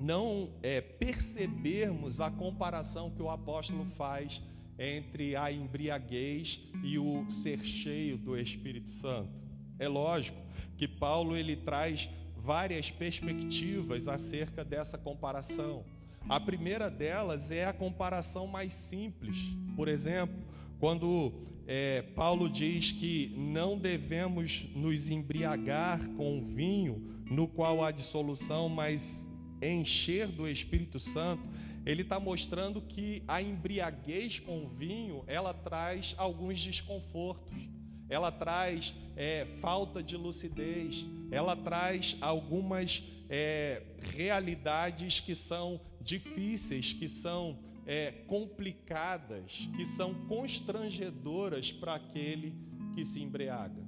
não 0.00 0.54
é, 0.62 0.80
percebermos 0.80 2.18
a 2.18 2.30
comparação 2.30 3.11
que 3.11 3.20
o 3.20 3.28
apóstolo 3.28 3.84
faz 3.99 4.40
entre 4.78 5.37
a 5.37 5.52
embriaguez 5.52 6.62
e 6.82 6.99
o 6.99 7.30
ser 7.30 7.62
cheio 7.62 8.16
do 8.16 8.38
Espírito 8.38 8.90
Santo. 8.94 9.30
É 9.78 9.87
lógico 9.87 10.40
que 10.78 10.88
Paulo 10.88 11.37
ele 11.37 11.56
traz 11.56 12.08
várias 12.42 12.90
perspectivas 12.90 14.08
acerca 14.08 14.64
dessa 14.64 14.99
comparação. 14.99 15.84
A 16.28 16.40
primeira 16.40 16.90
delas 16.90 17.50
é 17.50 17.64
a 17.64 17.72
comparação 17.72 18.46
mais 18.46 18.75
simples. 18.75 19.37
Por 19.76 19.88
exemplo, 19.88 20.37
quando 20.80 21.32
é, 21.66 22.02
Paulo 22.02 22.49
diz 22.50 22.90
que 22.92 23.32
não 23.37 23.78
devemos 23.78 24.66
nos 24.75 25.08
embriagar 25.08 26.00
com 26.16 26.44
vinho 26.44 27.22
no 27.30 27.46
qual 27.46 27.84
há 27.84 27.90
dissolução, 27.90 28.68
mas 28.68 29.25
encher 29.61 30.26
do 30.26 30.49
Espírito 30.49 30.99
Santo, 30.99 31.42
ele 31.87 32.02
está 32.02 32.18
mostrando 32.18 32.80
que 32.80 33.22
a 33.26 33.40
embriaguez 33.40 34.40
com 34.40 34.68
vinho 34.68 35.22
ela 35.26 35.54
traz 35.54 36.14
alguns 36.18 36.61
desconfortos, 36.62 37.68
ela 38.08 38.30
traz 38.30 38.94
é, 39.16 39.46
falta 39.61 40.02
de 40.02 40.16
lucidez, 40.16 41.04
ela 41.32 41.56
traz 41.56 42.16
algumas 42.20 43.02
é, 43.28 43.82
realidades 44.00 45.18
que 45.18 45.34
são 45.34 45.80
difíceis, 46.00 46.92
que 46.92 47.08
são 47.08 47.58
é, 47.86 48.12
complicadas, 48.26 49.68
que 49.74 49.86
são 49.86 50.14
constrangedoras 50.26 51.72
para 51.72 51.94
aquele 51.94 52.54
que 52.94 53.02
se 53.04 53.20
embriaga. 53.20 53.82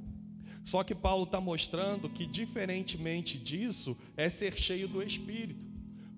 Só 0.65 0.83
que 0.83 0.95
Paulo 0.95 1.25
está 1.25 1.39
mostrando 1.41 2.09
que, 2.09 2.25
diferentemente 2.25 3.37
disso, 3.37 3.95
é 4.17 4.31
ser 4.31 4.57
cheio 4.57 4.89
do 4.89 5.03
Espírito. 5.03 5.63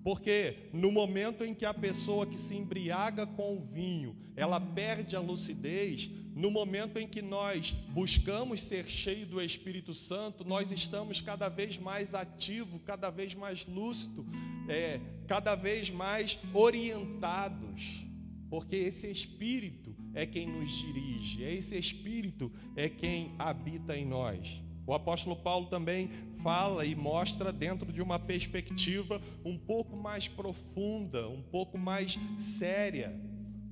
Porque 0.01 0.69
no 0.71 0.89
momento 0.89 1.43
em 1.43 1.53
que 1.53 1.65
a 1.65 1.73
pessoa 1.73 2.25
que 2.25 2.39
se 2.39 2.55
embriaga 2.55 3.27
com 3.27 3.57
o 3.57 3.59
vinho, 3.59 4.15
ela 4.37 4.57
perde 4.57 5.17
a 5.17 5.19
lucidez, 5.19 6.09
no 6.37 6.51
momento 6.51 6.99
em 6.99 7.07
que 7.07 7.19
nós 7.19 7.71
buscamos 7.89 8.61
ser 8.61 8.87
cheio 8.87 9.25
do 9.25 9.41
Espírito 9.41 9.91
Santo, 9.91 10.45
nós 10.45 10.71
estamos 10.71 11.19
cada 11.19 11.49
vez 11.49 11.79
mais 11.79 12.13
ativo, 12.13 12.79
cada 12.81 13.09
vez 13.09 13.33
mais 13.33 13.65
lúcido, 13.65 14.23
é, 14.69 15.01
cada 15.25 15.55
vez 15.55 15.89
mais 15.89 16.37
orientados, 16.53 18.03
porque 18.51 18.75
esse 18.75 19.09
Espírito 19.09 19.95
é 20.13 20.27
quem 20.27 20.45
nos 20.47 20.69
dirige, 20.69 21.43
é 21.43 21.55
esse 21.55 21.75
Espírito 21.75 22.51
é 22.75 22.87
quem 22.87 23.33
habita 23.39 23.97
em 23.97 24.05
nós. 24.05 24.61
O 24.85 24.93
apóstolo 24.93 25.35
Paulo 25.37 25.65
também 25.65 26.11
fala 26.43 26.85
e 26.85 26.93
mostra 26.93 27.51
dentro 27.51 27.91
de 27.91 27.99
uma 27.99 28.19
perspectiva 28.19 29.19
um 29.43 29.57
pouco 29.57 29.97
mais 29.97 30.27
profunda, 30.27 31.27
um 31.27 31.41
pouco 31.41 31.79
mais 31.79 32.19
séria 32.37 33.19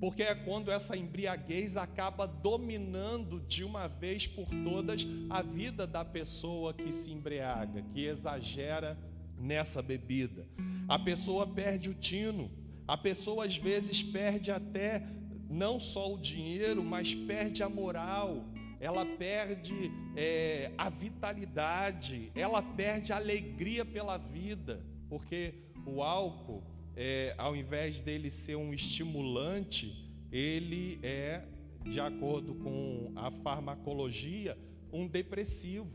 porque 0.05 0.21
é 0.21 0.35
quando 0.35 0.69
essa 0.69 0.95
embriaguez 0.95 1.75
acaba 1.75 2.27
dominando 2.27 3.39
de 3.39 3.63
uma 3.63 3.88
vez 3.88 4.27
por 4.27 4.47
todas 4.63 5.01
a 5.31 5.41
vida 5.41 5.88
da 5.88 6.05
pessoa 6.05 6.75
que 6.75 6.93
se 6.93 7.09
embriaga, 7.12 7.81
que 7.91 8.05
exagera 8.05 8.95
nessa 9.35 9.81
bebida. 9.81 10.47
A 10.88 11.00
pessoa 11.00 11.47
perde 11.47 11.89
o 11.89 11.95
tino, 11.95 12.51
a 12.88 12.95
pessoa 12.95 13.45
às 13.45 13.57
vezes 13.57 14.03
perde 14.03 14.51
até 14.51 15.01
não 15.50 15.79
só 15.79 16.13
o 16.13 16.19
dinheiro, 16.19 16.83
mas 16.83 17.15
perde 17.15 17.63
a 17.63 17.67
moral, 17.67 18.45
ela 18.79 19.07
perde 19.07 19.91
é, 20.15 20.71
a 20.77 20.88
vitalidade, 20.88 22.31
ela 22.35 22.62
perde 22.62 23.12
a 23.12 23.15
alegria 23.15 23.83
pela 23.83 24.19
vida, 24.19 24.85
porque 25.09 25.55
o 25.83 26.03
álcool 26.03 26.75
é, 26.95 27.35
ao 27.37 27.55
invés 27.55 27.99
dele 27.99 28.29
ser 28.29 28.55
um 28.55 28.73
estimulante, 28.73 30.05
ele 30.31 30.99
é, 31.03 31.43
de 31.83 31.99
acordo 31.99 32.55
com 32.55 33.11
a 33.15 33.29
farmacologia, 33.29 34.57
um 34.91 35.07
depressivo. 35.07 35.91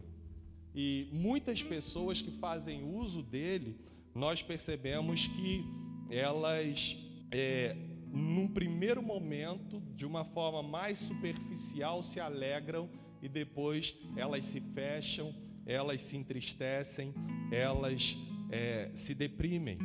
E 0.74 1.08
muitas 1.12 1.62
pessoas 1.62 2.22
que 2.22 2.30
fazem 2.38 2.84
uso 2.84 3.22
dele, 3.22 3.76
nós 4.14 4.42
percebemos 4.42 5.26
que 5.26 5.64
elas, 6.10 6.96
é, 7.30 7.76
num 8.12 8.46
primeiro 8.46 9.02
momento, 9.02 9.82
de 9.96 10.04
uma 10.04 10.24
forma 10.24 10.62
mais 10.62 10.98
superficial, 10.98 12.02
se 12.02 12.20
alegram 12.20 12.88
e 13.22 13.28
depois 13.28 13.96
elas 14.16 14.44
se 14.44 14.60
fecham, 14.60 15.34
elas 15.66 16.00
se 16.02 16.16
entristecem, 16.16 17.14
elas 17.50 18.16
é, 18.50 18.90
se 18.94 19.14
deprimem. 19.14 19.78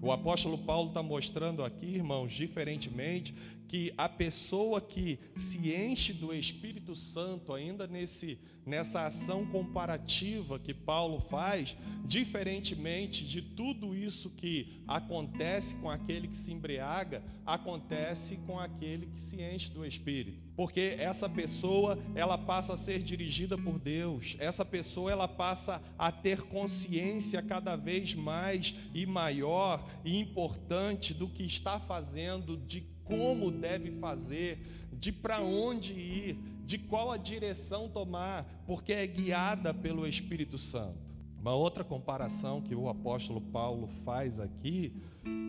O 0.00 0.12
apóstolo 0.12 0.58
Paulo 0.58 0.88
está 0.88 1.02
mostrando 1.02 1.64
aqui, 1.64 1.86
irmãos, 1.86 2.32
diferentemente, 2.32 3.34
que 3.68 3.92
a 3.98 4.08
pessoa 4.08 4.80
que 4.80 5.18
se 5.36 5.58
enche 5.72 6.12
do 6.14 6.32
Espírito 6.32 6.96
Santo, 6.96 7.52
ainda 7.52 7.86
nesse, 7.86 8.38
nessa 8.64 9.06
ação 9.06 9.44
comparativa 9.46 10.58
que 10.58 10.72
Paulo 10.72 11.20
faz, 11.20 11.76
diferentemente 12.06 13.26
de 13.26 13.42
tudo 13.42 13.94
isso 13.94 14.30
que 14.30 14.82
acontece 14.88 15.74
com 15.76 15.90
aquele 15.90 16.28
que 16.28 16.36
se 16.36 16.50
embriaga, 16.50 17.22
acontece 17.44 18.36
com 18.46 18.58
aquele 18.58 19.06
que 19.06 19.20
se 19.20 19.40
enche 19.40 19.70
do 19.70 19.84
Espírito. 19.84 20.48
Porque 20.56 20.96
essa 20.98 21.28
pessoa, 21.28 21.98
ela 22.14 22.36
passa 22.36 22.72
a 22.72 22.78
ser 22.78 23.02
dirigida 23.02 23.56
por 23.56 23.78
Deus. 23.78 24.34
Essa 24.40 24.64
pessoa, 24.64 25.12
ela 25.12 25.28
passa 25.28 25.80
a 25.96 26.10
ter 26.10 26.42
consciência 26.42 27.40
cada 27.42 27.76
vez 27.76 28.14
mais 28.14 28.74
e 28.92 29.06
maior 29.06 29.88
e 30.04 30.18
importante 30.18 31.14
do 31.14 31.28
que 31.28 31.44
está 31.44 31.78
fazendo, 31.78 32.56
de 32.56 32.80
como 33.08 33.50
deve 33.50 33.90
fazer, 33.92 34.60
de 34.92 35.10
para 35.10 35.40
onde 35.40 35.92
ir, 35.92 36.38
de 36.64 36.78
qual 36.78 37.10
a 37.10 37.16
direção 37.16 37.88
tomar, 37.88 38.62
porque 38.66 38.92
é 38.92 39.06
guiada 39.06 39.74
pelo 39.74 40.06
Espírito 40.06 40.58
Santo. 40.58 41.08
Uma 41.40 41.54
outra 41.54 41.82
comparação 41.82 42.60
que 42.60 42.74
o 42.74 42.88
apóstolo 42.88 43.40
Paulo 43.40 43.88
faz 44.04 44.38
aqui, 44.38 44.92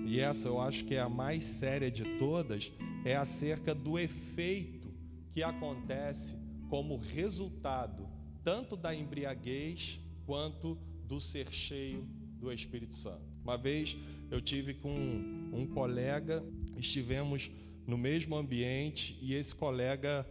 e 0.05 0.19
essa 0.19 0.47
eu 0.47 0.61
acho 0.61 0.85
que 0.85 0.95
é 0.95 1.01
a 1.01 1.09
mais 1.09 1.43
séria 1.43 1.91
de 1.91 2.17
todas, 2.17 2.71
é 3.03 3.15
acerca 3.15 3.75
do 3.75 3.99
efeito 3.99 4.91
que 5.33 5.43
acontece 5.43 6.35
como 6.69 6.97
resultado 6.97 8.07
tanto 8.43 8.75
da 8.75 8.95
embriaguez 8.95 9.99
quanto 10.25 10.77
do 11.05 11.19
ser 11.19 11.51
cheio 11.51 12.07
do 12.39 12.51
Espírito 12.51 12.95
Santo. 12.95 13.21
Uma 13.43 13.57
vez 13.57 13.97
eu 14.31 14.41
tive 14.41 14.73
com 14.73 15.38
um 15.51 15.65
colega, 15.67 16.43
estivemos 16.77 17.51
no 17.85 17.97
mesmo 17.97 18.35
ambiente 18.35 19.17
e 19.21 19.33
esse 19.33 19.53
colega 19.55 20.25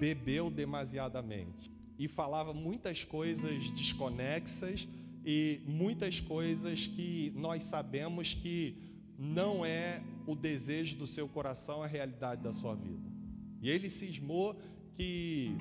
bebeu 0.00 0.50
demasiadamente 0.50 1.70
e 1.98 2.08
falava 2.08 2.52
muitas 2.52 3.04
coisas 3.04 3.70
desconexas 3.70 4.88
e 5.24 5.60
muitas 5.64 6.20
coisas 6.20 6.86
que 6.86 7.32
nós 7.36 7.64
sabemos 7.64 8.34
que 8.34 8.76
não 9.18 9.64
é 9.64 10.02
o 10.26 10.34
desejo 10.34 10.96
do 10.96 11.06
seu 11.06 11.28
coração 11.28 11.82
a 11.82 11.86
realidade 11.86 12.42
da 12.42 12.52
sua 12.52 12.74
vida. 12.74 13.08
E 13.62 13.70
ele 13.70 13.88
cismou 13.88 14.60
que, 14.96 15.52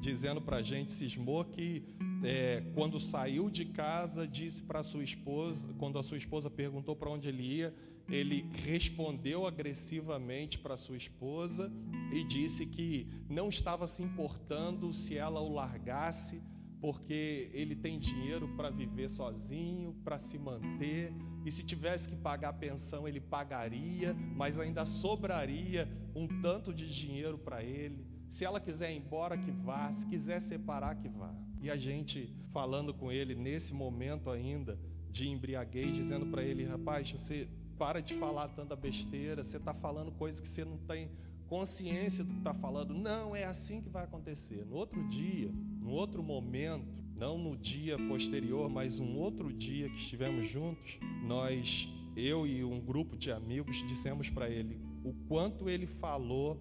dizendo 0.00 0.40
para 0.40 0.56
a 0.56 0.62
gente, 0.62 0.90
cismou 0.90 1.44
que 1.44 1.82
é, 2.24 2.62
quando 2.74 2.98
saiu 2.98 3.50
de 3.50 3.66
casa, 3.66 4.26
disse 4.26 4.62
para 4.62 4.82
sua 4.82 5.04
esposa, 5.04 5.66
quando 5.78 5.98
a 5.98 6.02
sua 6.02 6.16
esposa 6.16 6.48
perguntou 6.50 6.96
para 6.96 7.10
onde 7.10 7.28
ele 7.28 7.42
ia, 7.42 7.74
ele 8.08 8.48
respondeu 8.52 9.46
agressivamente 9.46 10.58
para 10.58 10.76
sua 10.76 10.96
esposa 10.96 11.72
e 12.12 12.24
disse 12.24 12.66
que 12.66 13.08
não 13.28 13.48
estava 13.48 13.88
se 13.88 14.02
importando 14.02 14.92
se 14.92 15.16
ela 15.16 15.40
o 15.40 15.52
largasse, 15.52 16.42
porque 16.80 17.50
ele 17.54 17.74
tem 17.74 17.98
dinheiro 17.98 18.48
para 18.56 18.68
viver 18.68 19.08
sozinho, 19.08 19.94
para 20.04 20.18
se 20.18 20.38
manter, 20.38 21.14
e 21.44 21.50
se 21.50 21.64
tivesse 21.64 22.08
que 22.08 22.16
pagar 22.16 22.52
pensão, 22.54 23.08
ele 23.08 23.20
pagaria, 23.20 24.14
mas 24.14 24.58
ainda 24.58 24.84
sobraria 24.84 25.88
um 26.14 26.26
tanto 26.42 26.74
de 26.74 26.92
dinheiro 26.92 27.38
para 27.38 27.62
ele. 27.62 28.06
Se 28.28 28.44
ela 28.44 28.60
quiser 28.60 28.92
ir 28.92 28.98
embora, 28.98 29.38
que 29.38 29.50
vá, 29.50 29.92
se 29.92 30.06
quiser 30.06 30.40
separar, 30.40 30.96
que 30.96 31.08
vá. 31.08 31.34
E 31.62 31.70
a 31.70 31.76
gente 31.76 32.34
falando 32.52 32.92
com 32.92 33.10
ele 33.10 33.34
nesse 33.34 33.72
momento 33.72 34.28
ainda 34.28 34.78
de 35.10 35.28
embriaguez, 35.28 35.94
dizendo 35.94 36.26
para 36.26 36.42
ele: 36.42 36.64
rapaz, 36.64 37.10
você 37.10 37.48
para 37.78 38.00
de 38.00 38.14
falar 38.14 38.48
tanta 38.48 38.74
besteira, 38.74 39.44
você 39.44 39.56
está 39.56 39.74
falando 39.74 40.12
coisas 40.12 40.40
que 40.40 40.48
você 40.48 40.64
não 40.64 40.78
tem 40.78 41.10
consciência 41.46 42.24
do 42.24 42.32
que 42.32 42.38
está 42.38 42.54
falando. 42.54 42.94
Não, 42.94 43.34
é 43.34 43.44
assim 43.44 43.80
que 43.80 43.88
vai 43.88 44.04
acontecer. 44.04 44.64
No 44.66 44.76
outro 44.76 45.06
dia, 45.08 45.50
no 45.80 45.90
outro 45.90 46.22
momento, 46.22 47.04
não 47.16 47.38
no 47.38 47.56
dia 47.56 47.96
posterior, 47.96 48.68
mas 48.68 48.98
um 48.98 49.16
outro 49.16 49.52
dia 49.52 49.88
que 49.88 49.96
estivemos 49.96 50.48
juntos, 50.48 50.98
nós, 51.24 51.88
eu 52.16 52.46
e 52.46 52.64
um 52.64 52.80
grupo 52.80 53.16
de 53.16 53.30
amigos, 53.30 53.76
dissemos 53.86 54.28
para 54.30 54.48
ele 54.48 54.78
o 55.04 55.12
quanto 55.28 55.68
ele 55.68 55.86
falou 55.86 56.60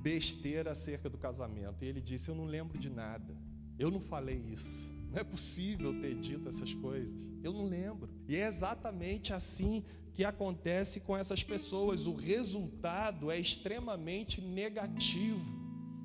besteira 0.00 0.70
acerca 0.70 1.10
do 1.10 1.18
casamento. 1.18 1.82
E 1.82 1.86
ele 1.86 2.00
disse: 2.00 2.28
Eu 2.30 2.34
não 2.34 2.44
lembro 2.44 2.78
de 2.78 2.88
nada. 2.88 3.36
Eu 3.78 3.90
não 3.90 4.00
falei 4.00 4.36
isso. 4.36 4.90
Não 5.10 5.18
é 5.18 5.24
possível 5.24 6.00
ter 6.00 6.14
dito 6.14 6.48
essas 6.48 6.72
coisas. 6.74 7.12
Eu 7.42 7.52
não 7.52 7.66
lembro. 7.66 8.08
E 8.28 8.36
é 8.36 8.46
exatamente 8.46 9.32
assim 9.32 9.84
que 10.16 10.24
acontece 10.24 10.98
com 10.98 11.14
essas 11.14 11.44
pessoas. 11.44 12.06
O 12.06 12.14
resultado 12.14 13.30
é 13.30 13.38
extremamente 13.38 14.40
negativo. 14.40 15.54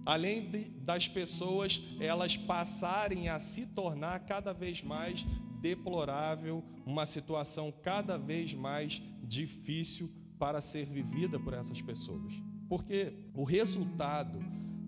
Além 0.05 0.49
de, 0.49 0.65
das 0.81 1.07
pessoas 1.07 1.81
elas 1.97 2.35
passarem 2.35 3.29
a 3.29 3.39
se 3.39 3.65
tornar 3.67 4.19
cada 4.25 4.51
vez 4.53 4.83
mais 4.83 5.25
deplorável, 5.61 6.61
uma 6.85 7.05
situação 7.05 7.71
cada 7.71 8.17
vez 8.17 8.53
mais 8.53 9.01
difícil 9.23 10.11
para 10.37 10.59
ser 10.59 10.87
vivida 10.87 11.39
por 11.39 11.53
essas 11.53 11.81
pessoas. 11.81 12.33
Porque 12.67 13.13
o 13.33 13.45
resultado 13.45 14.39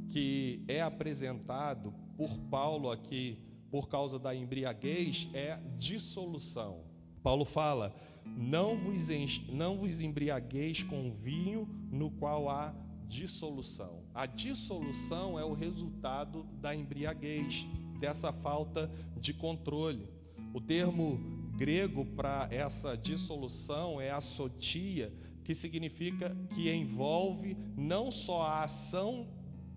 que 0.10 0.66
é 0.68 0.82
apresentado 0.82 1.94
por 2.18 2.38
Paulo 2.50 2.92
aqui, 2.92 3.40
por 3.72 3.88
causa 3.88 4.20
da 4.20 4.36
embriaguez, 4.36 5.30
é 5.34 5.58
dissolução. 5.78 6.84
Paulo 7.24 7.46
fala: 7.46 7.96
não 8.26 8.78
vos, 8.78 9.08
não 9.50 9.78
vos 9.78 10.02
embriagueis 10.02 10.84
com 10.84 11.12
vinho 11.12 11.68
no 11.92 12.10
qual 12.12 12.50
há 12.50 12.74
dissolução. 13.08 14.04
A 14.14 14.26
dissolução 14.26 15.38
é 15.38 15.46
o 15.46 15.54
resultado 15.54 16.44
da 16.60 16.76
embriaguez, 16.76 17.66
dessa 18.00 18.34
falta 18.34 18.90
de 19.20 19.34
controle. 19.34 20.10
O 20.54 20.60
termo 20.60 21.20
grego 21.56 22.06
para 22.06 22.48
essa 22.52 22.98
dissolução 22.98 24.02
é 24.02 24.10
assotia, 24.10 25.14
que 25.44 25.54
significa 25.54 26.36
que 26.56 26.72
envolve 26.74 27.56
não 27.78 28.12
só 28.12 28.44
a 28.44 28.64
ação 28.64 29.28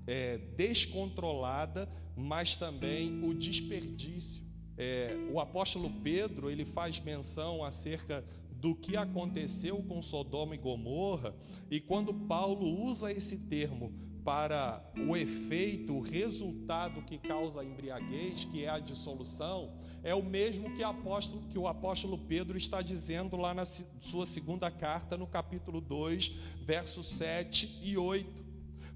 é, 0.07 0.39
descontrolada, 0.57 1.89
mas 2.17 2.57
também 2.57 3.23
o 3.25 3.35
desperdício. 3.35 4.46
É, 4.77 5.17
o 5.31 5.41
apóstolo 5.41 5.91
Pedro 6.03 6.51
ele 6.51 6.65
faz 6.65 7.01
menção 7.01 7.65
acerca 7.65 8.25
do 8.53 8.75
que 8.75 8.97
aconteceu 8.97 9.83
com 9.83 10.03
Sodoma 10.03 10.55
e 10.55 10.59
Gomorra, 10.59 11.35
e 11.71 11.81
quando 11.81 12.12
Paulo 12.12 12.67
usa 12.85 13.12
esse 13.12 13.37
termo 13.37 13.93
para 14.25 14.83
o 15.07 15.17
efeito, 15.17 15.95
o 15.95 16.01
resultado 16.01 17.01
que 17.03 17.17
causa 17.17 17.61
a 17.61 17.65
embriaguez, 17.65 18.45
que 18.47 18.65
é 18.65 18.69
a 18.69 18.81
dissolução, 18.81 19.73
é 20.03 20.15
o 20.15 20.23
mesmo 20.23 20.75
que, 20.75 20.83
apóstolo, 20.83 21.43
que 21.49 21.57
o 21.57 21.69
apóstolo 21.69 22.19
Pedro 22.19 22.59
está 22.59 22.83
dizendo 22.83 23.37
lá 23.37 23.55
na 23.55 23.65
sua 23.65 24.27
segunda 24.27 24.69
carta, 24.69 25.17
no 25.17 25.29
capítulo 25.29 25.81
2, 25.81 26.35
versos 26.65 27.09
7 27.11 27.79
e 27.81 27.97
8. 27.97 28.45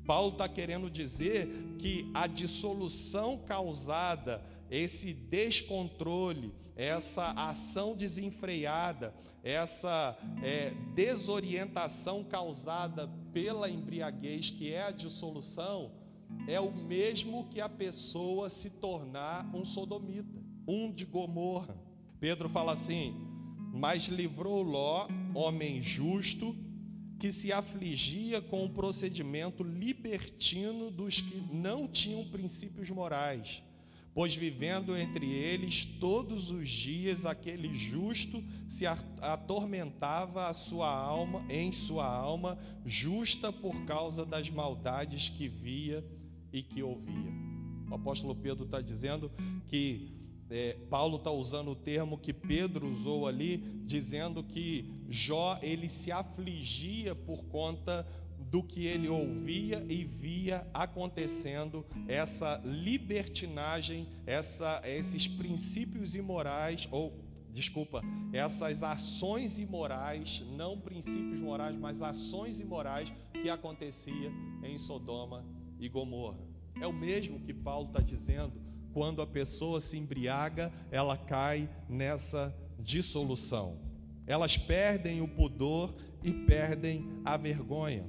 Paulo 0.04 0.32
está 0.32 0.48
querendo 0.48 0.90
dizer 0.90 1.48
que 1.78 2.10
a 2.12 2.26
dissolução 2.26 3.38
causada, 3.38 4.42
esse 4.70 5.12
descontrole, 5.12 6.52
essa 6.76 7.32
ação 7.32 7.96
desenfreada, 7.96 9.12
essa 9.42 10.16
é, 10.42 10.70
desorientação 10.94 12.22
causada 12.22 13.08
pela 13.32 13.68
embriaguez, 13.68 14.50
que 14.50 14.72
é 14.72 14.82
a 14.82 14.90
dissolução, 14.90 15.92
é 16.46 16.60
o 16.60 16.72
mesmo 16.72 17.48
que 17.48 17.60
a 17.60 17.68
pessoa 17.68 18.48
se 18.48 18.70
tornar 18.70 19.50
um 19.54 19.64
sodomita, 19.64 20.40
um 20.66 20.92
de 20.92 21.04
Gomorra. 21.04 21.76
Pedro 22.20 22.48
fala 22.48 22.72
assim: 22.72 23.14
Mas 23.72 24.04
livrou 24.04 24.62
Ló, 24.62 25.08
homem 25.34 25.82
justo, 25.82 26.56
que 27.18 27.32
se 27.32 27.52
afligia 27.52 28.40
com 28.40 28.64
o 28.64 28.70
procedimento 28.70 29.62
libertino 29.62 30.90
dos 30.90 31.20
que 31.20 31.40
não 31.52 31.88
tinham 31.88 32.24
princípios 32.24 32.88
morais, 32.90 33.62
pois 34.20 34.36
vivendo 34.36 34.98
entre 34.98 35.32
eles 35.32 35.86
todos 35.98 36.50
os 36.50 36.68
dias 36.68 37.24
aquele 37.24 37.72
justo 37.72 38.44
se 38.68 38.84
atormentava 38.86 40.48
a 40.48 40.52
sua 40.52 40.94
alma 40.94 41.42
em 41.48 41.72
sua 41.72 42.04
alma 42.04 42.58
justa 42.84 43.50
por 43.50 43.86
causa 43.86 44.26
das 44.26 44.50
maldades 44.50 45.30
que 45.30 45.48
via 45.48 46.04
e 46.52 46.62
que 46.62 46.82
ouvia. 46.82 47.32
O 47.90 47.94
apóstolo 47.94 48.34
Pedro 48.36 48.66
está 48.66 48.82
dizendo 48.82 49.32
que 49.68 50.12
é, 50.50 50.76
Paulo 50.90 51.16
está 51.16 51.30
usando 51.30 51.70
o 51.70 51.74
termo 51.74 52.18
que 52.18 52.34
Pedro 52.34 52.90
usou 52.90 53.26
ali, 53.26 53.56
dizendo 53.86 54.44
que 54.44 54.84
Jó 55.08 55.58
ele 55.62 55.88
se 55.88 56.12
afligia 56.12 57.14
por 57.14 57.44
conta 57.44 58.06
do 58.48 58.62
que 58.62 58.86
ele 58.86 59.08
ouvia 59.08 59.84
e 59.88 60.04
via 60.04 60.66
acontecendo, 60.72 61.84
essa 62.08 62.60
libertinagem, 62.64 64.08
essa, 64.26 64.80
esses 64.84 65.28
princípios 65.28 66.14
imorais, 66.14 66.88
ou, 66.90 67.12
desculpa, 67.52 68.02
essas 68.32 68.82
ações 68.82 69.58
imorais, 69.58 70.44
não 70.56 70.80
princípios 70.80 71.38
morais, 71.38 71.76
mas 71.76 72.02
ações 72.02 72.60
imorais 72.60 73.12
que 73.32 73.48
acontecia 73.48 74.32
em 74.62 74.78
Sodoma 74.78 75.44
e 75.78 75.88
Gomorra. 75.88 76.40
É 76.80 76.86
o 76.86 76.92
mesmo 76.92 77.40
que 77.40 77.52
Paulo 77.52 77.88
está 77.88 78.00
dizendo 78.00 78.52
quando 78.92 79.22
a 79.22 79.26
pessoa 79.26 79.80
se 79.80 79.96
embriaga, 79.96 80.72
ela 80.90 81.16
cai 81.16 81.68
nessa 81.88 82.54
dissolução. 82.78 83.78
Elas 84.26 84.56
perdem 84.56 85.20
o 85.20 85.28
pudor 85.28 85.94
e 86.22 86.32
perdem 86.32 87.08
a 87.24 87.36
vergonha. 87.36 88.04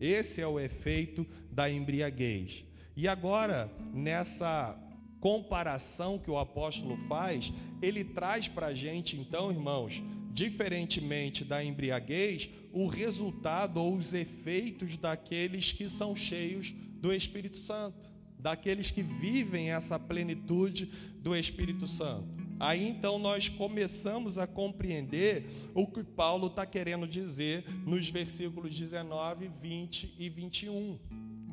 Esse 0.00 0.40
é 0.40 0.46
o 0.46 0.60
efeito 0.60 1.26
da 1.50 1.70
embriaguez. 1.70 2.64
E 2.96 3.06
agora, 3.06 3.70
nessa 3.92 4.78
comparação 5.20 6.18
que 6.18 6.30
o 6.30 6.38
apóstolo 6.38 6.96
faz, 7.08 7.52
ele 7.82 8.04
traz 8.04 8.48
para 8.48 8.66
a 8.66 8.74
gente, 8.74 9.16
então, 9.16 9.50
irmãos, 9.50 10.02
diferentemente 10.32 11.44
da 11.44 11.64
embriaguez, 11.64 12.50
o 12.72 12.86
resultado 12.86 13.78
ou 13.78 13.96
os 13.96 14.12
efeitos 14.12 14.96
daqueles 14.96 15.72
que 15.72 15.88
são 15.88 16.14
cheios 16.14 16.74
do 17.00 17.12
Espírito 17.12 17.58
Santo, 17.58 18.08
daqueles 18.38 18.90
que 18.90 19.02
vivem 19.02 19.70
essa 19.70 19.98
plenitude 19.98 20.86
do 21.22 21.34
Espírito 21.34 21.88
Santo. 21.88 22.45
Aí 22.58 22.88
então 22.88 23.18
nós 23.18 23.48
começamos 23.48 24.38
a 24.38 24.46
compreender 24.46 25.46
o 25.74 25.86
que 25.86 26.02
Paulo 26.02 26.46
está 26.46 26.64
querendo 26.64 27.06
dizer 27.06 27.64
nos 27.84 28.08
versículos 28.08 28.74
19, 28.76 29.50
20 29.60 30.14
e 30.18 30.28
21. 30.28 30.98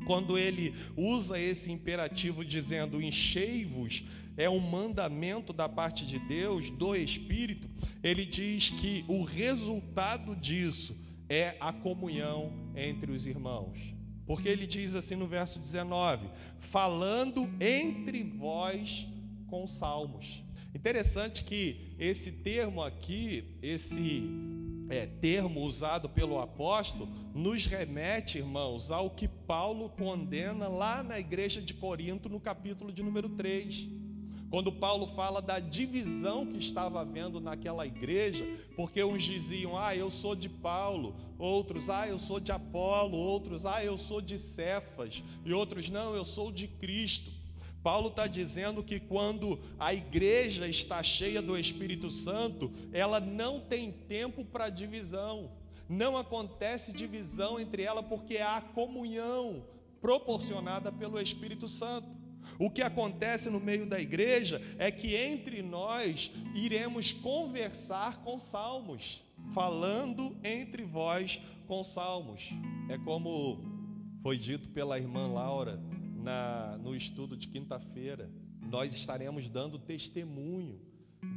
Quando 0.05 0.37
ele 0.37 0.73
usa 0.95 1.39
esse 1.39 1.71
imperativo 1.71 2.43
dizendo 2.43 3.01
enchei-vos, 3.01 4.03
é 4.35 4.49
um 4.49 4.59
mandamento 4.59 5.53
da 5.53 5.69
parte 5.69 6.05
de 6.05 6.19
Deus, 6.19 6.69
do 6.71 6.95
Espírito, 6.95 7.69
ele 8.01 8.25
diz 8.25 8.69
que 8.69 9.05
o 9.07 9.23
resultado 9.23 10.35
disso 10.35 10.95
é 11.29 11.55
a 11.59 11.71
comunhão 11.71 12.51
entre 12.75 13.11
os 13.11 13.25
irmãos. 13.25 13.79
Porque 14.25 14.47
ele 14.47 14.65
diz 14.65 14.95
assim 14.95 15.15
no 15.15 15.27
verso 15.27 15.59
19: 15.59 16.27
falando 16.59 17.49
entre 17.59 18.23
vós 18.23 19.07
com 19.47 19.67
salmos. 19.67 20.43
Interessante 20.75 21.43
que 21.43 21.93
esse 21.99 22.31
termo 22.31 22.81
aqui, 22.81 23.45
esse 23.61 24.23
é, 24.89 25.05
termo 25.05 25.61
usado 25.61 26.09
pelo 26.09 26.39
apóstolo, 26.39 27.07
nos 27.33 27.65
remete, 27.65 28.39
irmãos, 28.39 28.89
ao 28.89 29.09
que 29.09 29.27
Paulo 29.27 29.89
condena 29.89 30.67
lá 30.67 31.03
na 31.03 31.19
igreja 31.19 31.61
de 31.61 31.73
Corinto, 31.73 32.27
no 32.27 32.39
capítulo 32.39 32.91
de 32.91 33.03
número 33.03 33.29
3. 33.29 33.87
Quando 34.49 34.71
Paulo 34.71 35.07
fala 35.07 35.41
da 35.41 35.59
divisão 35.59 36.45
que 36.45 36.59
estava 36.59 37.01
havendo 37.01 37.39
naquela 37.39 37.87
igreja, 37.87 38.45
porque 38.75 39.03
uns 39.03 39.23
diziam, 39.23 39.77
ah, 39.77 39.95
eu 39.95 40.11
sou 40.11 40.35
de 40.35 40.47
Paulo, 40.47 41.15
outros, 41.39 41.89
ah, 41.89 42.07
eu 42.07 42.19
sou 42.19 42.39
de 42.39 42.51
Apolo, 42.51 43.17
outros, 43.17 43.65
ah, 43.65 43.83
eu 43.83 43.97
sou 43.97 44.21
de 44.21 44.37
Cefas, 44.37 45.23
e 45.43 45.53
outros, 45.53 45.89
não, 45.89 46.13
eu 46.13 46.23
sou 46.23 46.51
de 46.51 46.67
Cristo. 46.67 47.42
Paulo 47.83 48.07
está 48.07 48.25
dizendo 48.25 48.81
que 48.81 48.97
quando 48.97 49.59
a 49.77 49.93
igreja 49.93 50.67
está 50.69 51.03
cheia 51.03 51.41
do 51.41 51.57
Espírito 51.59 52.09
Santo, 52.09 52.71
ela 52.93 53.19
não 53.19 53.59
tem 53.59 53.91
tempo 53.91 54.45
para 54.45 54.69
divisão. 54.69 55.51
Não 55.89 56.17
acontece 56.17 56.93
divisão 56.93 57.59
entre 57.59 57.83
ela 57.83 58.01
porque 58.01 58.37
há 58.37 58.61
comunhão 58.61 59.65
proporcionada 59.99 60.93
pelo 60.93 61.19
Espírito 61.19 61.67
Santo. 61.67 62.07
O 62.57 62.69
que 62.69 62.81
acontece 62.81 63.49
no 63.49 63.59
meio 63.59 63.85
da 63.85 63.99
igreja 63.99 64.61
é 64.77 64.89
que 64.89 65.15
entre 65.15 65.61
nós 65.61 66.31
iremos 66.55 67.11
conversar 67.11 68.23
com 68.23 68.39
salmos, 68.39 69.21
falando 69.53 70.37
entre 70.41 70.83
vós 70.83 71.41
com 71.67 71.83
salmos. 71.83 72.49
É 72.89 72.97
como 72.97 73.59
foi 74.21 74.37
dito 74.37 74.69
pela 74.69 74.97
irmã 74.97 75.27
Laura 75.27 75.81
na, 76.23 76.77
no 76.77 76.95
estudo 76.95 77.35
de 77.35 77.47
quinta-feira, 77.47 78.31
nós 78.61 78.93
estaremos 78.93 79.49
dando 79.49 79.77
testemunho 79.77 80.79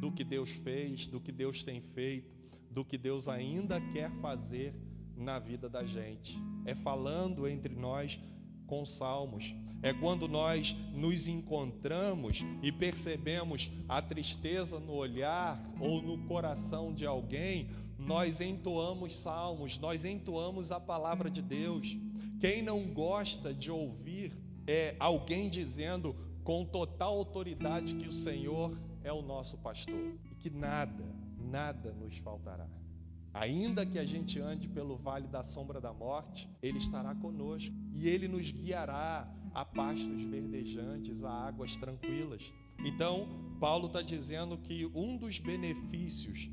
do 0.00 0.12
que 0.12 0.24
Deus 0.24 0.50
fez, 0.50 1.06
do 1.06 1.20
que 1.20 1.32
Deus 1.32 1.62
tem 1.62 1.80
feito, 1.80 2.34
do 2.70 2.84
que 2.84 2.96
Deus 2.96 3.26
ainda 3.26 3.80
quer 3.92 4.10
fazer 4.20 4.74
na 5.16 5.38
vida 5.38 5.68
da 5.68 5.84
gente. 5.84 6.38
É 6.64 6.74
falando 6.74 7.48
entre 7.48 7.74
nós 7.74 8.18
com 8.66 8.86
salmos. 8.86 9.54
É 9.82 9.92
quando 9.92 10.26
nós 10.26 10.74
nos 10.94 11.28
encontramos 11.28 12.44
e 12.62 12.72
percebemos 12.72 13.70
a 13.88 14.00
tristeza 14.00 14.80
no 14.80 14.92
olhar 14.92 15.62
ou 15.80 16.00
no 16.00 16.18
coração 16.26 16.94
de 16.94 17.04
alguém, 17.04 17.70
nós 17.98 18.40
entoamos 18.40 19.16
salmos, 19.16 19.78
nós 19.78 20.04
entoamos 20.04 20.70
a 20.70 20.80
palavra 20.80 21.30
de 21.30 21.42
Deus. 21.42 21.96
Quem 22.40 22.62
não 22.62 22.92
gosta 22.92 23.52
de 23.52 23.70
ouvir 23.70 24.32
é 24.66 24.96
alguém 24.98 25.48
dizendo 25.48 26.14
com 26.42 26.64
total 26.64 27.18
autoridade 27.18 27.94
que 27.94 28.08
o 28.08 28.12
Senhor 28.12 28.76
é 29.02 29.12
o 29.12 29.22
nosso 29.22 29.56
pastor 29.58 30.14
e 30.30 30.34
que 30.34 30.50
nada, 30.50 31.04
nada 31.38 31.92
nos 31.92 32.16
faltará. 32.18 32.68
Ainda 33.32 33.84
que 33.84 33.98
a 33.98 34.04
gente 34.04 34.40
ande 34.40 34.66
pelo 34.66 34.96
vale 34.96 35.28
da 35.28 35.42
sombra 35.42 35.80
da 35.80 35.92
morte, 35.92 36.48
Ele 36.62 36.78
estará 36.78 37.14
conosco 37.14 37.74
e 37.92 38.08
Ele 38.08 38.28
nos 38.28 38.50
guiará 38.50 39.30
a 39.52 39.64
pastos 39.64 40.22
verdejantes, 40.22 41.22
a 41.22 41.30
águas 41.30 41.76
tranquilas. 41.76 42.42
Então, 42.84 43.28
Paulo 43.60 43.88
está 43.88 44.02
dizendo 44.02 44.56
que 44.58 44.86
um 44.94 45.16
dos 45.16 45.38
benefícios 45.38 46.48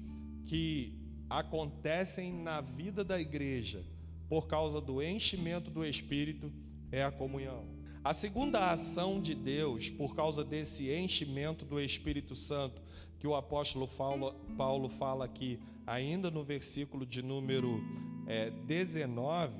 que 0.45 0.99
acontecem 1.29 2.33
na 2.33 2.61
vida 2.61 3.03
da 3.03 3.19
igreja 3.19 3.83
por 4.27 4.47
causa 4.47 4.81
do 4.81 5.01
enchimento 5.01 5.69
do 5.69 5.85
Espírito 5.85 6.51
é 6.91 7.03
a 7.03 7.11
comunhão. 7.11 7.82
A 8.03 8.13
segunda 8.13 8.69
ação 8.69 9.21
de 9.21 9.33
Deus, 9.33 9.89
por 9.89 10.13
causa 10.13 10.43
desse 10.43 10.91
enchimento 10.91 11.63
do 11.63 11.79
Espírito 11.79 12.35
Santo, 12.35 12.81
que 13.17 13.25
o 13.25 13.33
apóstolo 13.33 13.87
Paulo, 13.87 14.33
Paulo 14.57 14.89
fala 14.89 15.23
aqui, 15.23 15.57
ainda 15.87 16.29
no 16.29 16.43
versículo 16.43 17.05
de 17.05 17.21
número 17.21 17.81
é, 18.27 18.49
19, 18.67 19.53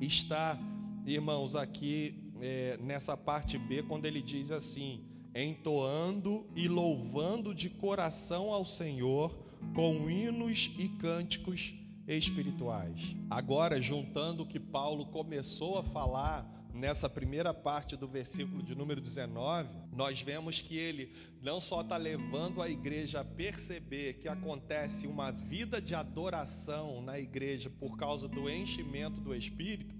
está, 0.00 0.56
irmãos, 1.04 1.56
aqui 1.56 2.32
é, 2.40 2.78
nessa 2.80 3.16
parte 3.16 3.58
B, 3.58 3.82
quando 3.82 4.06
ele 4.06 4.22
diz 4.22 4.52
assim: 4.52 5.04
entoando 5.34 6.46
e 6.54 6.68
louvando 6.68 7.52
de 7.52 7.68
coração 7.68 8.52
ao 8.52 8.64
Senhor 8.64 9.36
com 9.74 10.08
hinos 10.08 10.70
e 10.78 10.88
cânticos 10.88 11.74
espirituais. 12.06 13.16
Agora, 13.28 13.82
juntando 13.82 14.44
o 14.44 14.46
que 14.46 14.60
Paulo 14.60 15.06
começou 15.06 15.78
a 15.78 15.82
falar 15.82 16.57
nessa 16.78 17.10
primeira 17.10 17.52
parte 17.52 17.96
do 17.96 18.06
versículo 18.06 18.62
de 18.62 18.72
número 18.72 19.00
19, 19.00 19.68
nós 19.92 20.22
vemos 20.22 20.60
que 20.60 20.76
ele 20.76 21.12
não 21.42 21.60
só 21.60 21.80
está 21.80 21.96
levando 21.96 22.62
a 22.62 22.70
igreja 22.70 23.20
a 23.20 23.24
perceber 23.24 24.14
que 24.14 24.28
acontece 24.28 25.06
uma 25.06 25.32
vida 25.32 25.82
de 25.82 25.94
adoração 25.94 27.02
na 27.02 27.18
igreja 27.18 27.68
por 27.68 27.96
causa 27.96 28.28
do 28.28 28.48
enchimento 28.48 29.20
do 29.20 29.34
Espírito, 29.34 29.92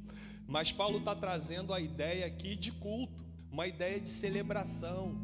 mas 0.47 0.71
Paulo 0.71 0.99
está 0.99 1.17
trazendo 1.17 1.75
a 1.75 1.81
ideia 1.81 2.25
aqui 2.25 2.55
de 2.55 2.71
culto, 2.71 3.27
uma 3.51 3.67
ideia 3.67 3.99
de 3.99 4.09
celebração, 4.09 5.21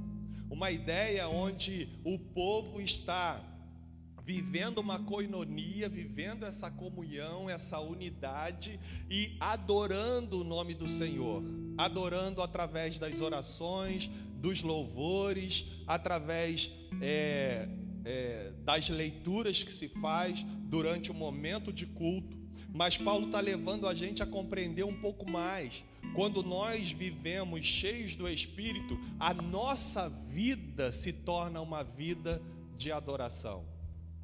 uma 0.50 0.72
ideia 0.72 1.28
onde 1.28 1.88
o 2.04 2.18
povo 2.18 2.80
está 2.80 3.40
vivendo 4.24 4.78
uma 4.78 4.98
coinonia, 4.98 5.88
vivendo 5.88 6.44
essa 6.44 6.70
comunhão, 6.70 7.48
essa 7.48 7.78
unidade 7.78 8.80
e 9.10 9.36
adorando 9.38 10.40
o 10.40 10.44
nome 10.44 10.74
do 10.74 10.88
Senhor, 10.88 11.42
adorando 11.76 12.40
através 12.40 12.98
das 12.98 13.20
orações, 13.20 14.10
dos 14.40 14.62
louvores, 14.62 15.66
através 15.86 16.70
é, 17.02 17.68
é, 18.04 18.52
das 18.64 18.88
leituras 18.88 19.62
que 19.62 19.72
se 19.72 19.88
faz 19.88 20.42
durante 20.42 21.10
o 21.10 21.14
momento 21.14 21.72
de 21.72 21.84
culto. 21.86 22.42
Mas 22.72 22.96
Paulo 22.96 23.26
está 23.26 23.40
levando 23.40 23.86
a 23.86 23.94
gente 23.94 24.22
a 24.22 24.26
compreender 24.26 24.84
um 24.84 25.00
pouco 25.00 25.30
mais. 25.30 25.84
Quando 26.14 26.42
nós 26.42 26.92
vivemos 26.92 27.64
cheios 27.64 28.16
do 28.16 28.28
Espírito, 28.28 28.98
a 29.18 29.32
nossa 29.32 30.08
vida 30.08 30.92
se 30.92 31.12
torna 31.12 31.60
uma 31.60 31.82
vida 31.82 32.42
de 32.76 32.90
adoração. 32.90 33.73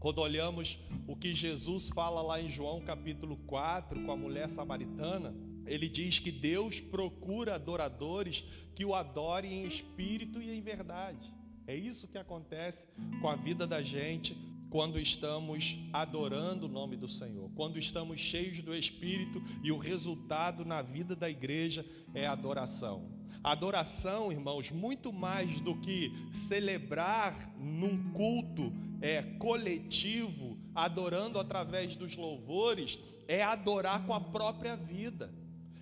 Quando 0.00 0.22
olhamos 0.22 0.78
o 1.06 1.14
que 1.14 1.34
Jesus 1.34 1.90
fala 1.90 2.22
lá 2.22 2.40
em 2.40 2.48
João 2.48 2.80
capítulo 2.80 3.36
4 3.46 4.02
com 4.02 4.10
a 4.10 4.16
mulher 4.16 4.48
samaritana, 4.48 5.34
ele 5.66 5.90
diz 5.90 6.18
que 6.18 6.32
Deus 6.32 6.80
procura 6.80 7.56
adoradores 7.56 8.42
que 8.74 8.82
o 8.82 8.94
adorem 8.94 9.62
em 9.62 9.66
espírito 9.66 10.40
e 10.40 10.50
em 10.50 10.62
verdade. 10.62 11.30
É 11.66 11.76
isso 11.76 12.08
que 12.08 12.16
acontece 12.16 12.86
com 13.20 13.28
a 13.28 13.36
vida 13.36 13.66
da 13.66 13.82
gente 13.82 14.34
quando 14.70 14.98
estamos 14.98 15.76
adorando 15.92 16.64
o 16.64 16.70
nome 16.70 16.96
do 16.96 17.08
Senhor, 17.08 17.50
quando 17.54 17.78
estamos 17.78 18.18
cheios 18.18 18.62
do 18.62 18.74
Espírito 18.74 19.42
e 19.62 19.70
o 19.70 19.76
resultado 19.76 20.64
na 20.64 20.80
vida 20.80 21.14
da 21.14 21.28
igreja 21.28 21.84
é 22.14 22.26
adoração. 22.26 23.20
Adoração, 23.44 24.32
irmãos, 24.32 24.70
muito 24.70 25.12
mais 25.12 25.60
do 25.60 25.78
que 25.78 26.10
celebrar 26.32 27.54
num 27.58 28.12
culto 28.12 28.72
é, 29.00 29.22
coletivo, 29.38 30.58
adorando 30.74 31.38
através 31.38 31.96
dos 31.96 32.16
louvores, 32.16 32.98
é 33.26 33.42
adorar 33.42 34.04
com 34.06 34.12
a 34.12 34.20
própria 34.20 34.76
vida, 34.76 35.32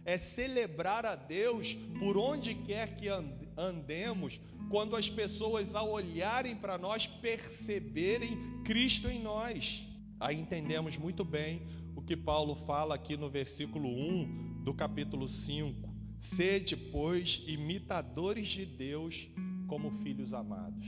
é 0.05 0.17
celebrar 0.17 1.05
a 1.05 1.15
Deus 1.15 1.77
por 1.99 2.17
onde 2.17 2.55
quer 2.55 2.97
que 2.97 3.09
andemos, 3.57 4.41
quando 4.71 4.95
as 4.95 5.09
pessoas, 5.09 5.75
ao 5.75 5.91
olharem 5.91 6.55
para 6.55 6.79
nós, 6.79 7.07
perceberem 7.07 8.63
Cristo 8.65 9.09
em 9.09 9.21
nós. 9.21 9.83
Aí 10.21 10.39
entendemos 10.39 10.97
muito 10.97 11.25
bem 11.25 11.63
o 11.97 12.03
que 12.03 12.17
Paulo 12.17 12.55
fala 12.67 12.95
aqui 12.95 13.17
no 13.17 13.31
versículo 13.31 13.89
1 13.89 14.63
do 14.65 14.75
capítulo 14.75 15.29
5. 15.29 15.89
Sede, 16.21 16.77
pois, 16.77 17.43
imitadores 17.47 18.49
de 18.49 18.67
Deus 18.67 19.29
como 19.67 19.91
filhos 20.03 20.33
amados. 20.33 20.87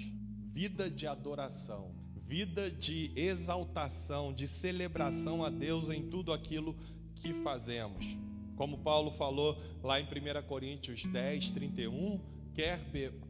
Vida 0.53 0.91
de 0.91 1.07
adoração 1.07 2.00
vida 2.31 2.71
de 2.71 3.11
exaltação, 3.17 4.33
de 4.33 4.47
celebração 4.47 5.45
a 5.45 5.51
Deus 5.51 5.91
em 5.91 6.09
tudo 6.09 6.33
aquilo 6.33 6.77
que 7.17 7.35
fazemos. 7.43 8.07
Como 8.55 8.79
Paulo 8.79 9.11
falou 9.11 9.61
lá 9.83 10.01
em 10.01 10.05
1 10.05 10.47
Coríntios 10.47 11.05
10, 11.05 11.51
31, 11.51 12.21
quer 12.55 12.79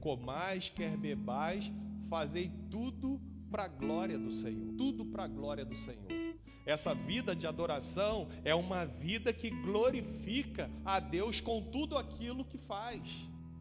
comais, 0.01 0.69
quer 0.69 0.99
bebais, 0.99 1.73
fazei 2.11 2.53
tudo 2.71 3.19
para 3.51 3.65
a 3.65 3.69
glória 3.69 4.19
do 4.19 4.31
Senhor. 4.31 4.75
Tudo 4.77 5.07
para 5.07 5.25
a 5.25 5.29
glória 5.29 5.65
do 5.65 5.75
Senhor. 5.77 6.37
Essa 6.67 6.95
vida 6.95 7.35
de 7.35 7.47
adoração 7.47 8.29
é 8.45 8.55
uma 8.55 8.85
vida 8.85 9.33
que 9.33 9.49
glorifica 9.49 10.71
a 10.85 11.01
Deus 11.01 11.41
com 11.41 11.63
tudo 11.71 11.97
aquilo 11.97 12.45
que 12.45 12.59
faz. 12.59 13.01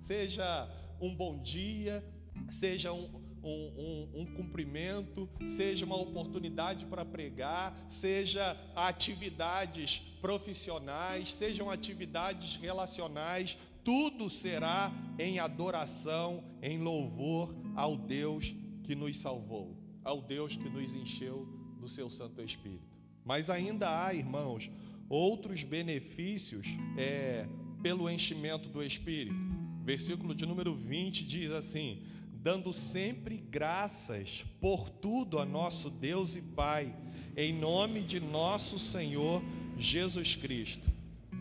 Seja 0.01 0.69
um 0.99 1.15
bom 1.15 1.41
dia, 1.41 2.03
seja 2.49 2.91
um, 2.91 3.28
um, 3.43 4.09
um, 4.15 4.21
um 4.21 4.25
cumprimento, 4.25 5.29
seja 5.49 5.85
uma 5.85 5.95
oportunidade 5.95 6.85
para 6.85 7.05
pregar, 7.05 7.85
seja 7.89 8.57
atividades 8.75 9.99
profissionais, 10.21 11.31
sejam 11.33 11.69
atividades 11.69 12.55
relacionais, 12.57 13.57
tudo 13.83 14.29
será 14.29 14.91
em 15.17 15.39
adoração, 15.39 16.43
em 16.61 16.77
louvor 16.79 17.55
ao 17.75 17.97
Deus 17.97 18.53
que 18.83 18.95
nos 18.95 19.17
salvou, 19.17 19.77
ao 20.03 20.21
Deus 20.21 20.55
que 20.55 20.69
nos 20.69 20.93
encheu 20.93 21.47
do 21.79 21.87
seu 21.87 22.09
Santo 22.09 22.41
Espírito. 22.41 22.87
Mas 23.23 23.49
ainda 23.49 24.05
há, 24.05 24.13
irmãos, 24.13 24.69
outros 25.07 25.63
benefícios 25.63 26.67
é, 26.97 27.47
pelo 27.81 28.09
enchimento 28.09 28.69
do 28.69 28.83
Espírito. 28.83 29.35
Versículo 29.83 30.35
de 30.35 30.45
número 30.45 30.75
20 30.75 31.25
diz 31.25 31.51
assim: 31.51 32.03
dando 32.41 32.73
sempre 32.73 33.37
graças 33.37 34.45
por 34.61 34.89
tudo 34.89 35.39
a 35.39 35.45
nosso 35.45 35.89
Deus 35.89 36.35
e 36.35 36.41
Pai, 36.41 36.95
em 37.35 37.53
nome 37.53 38.01
de 38.01 38.19
nosso 38.19 38.79
Senhor 38.79 39.43
Jesus 39.77 40.37
Cristo, 40.37 40.89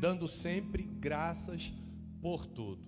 dando 0.00 0.26
sempre 0.26 0.82
graças 0.82 1.72
por 2.20 2.46
tudo. 2.46 2.82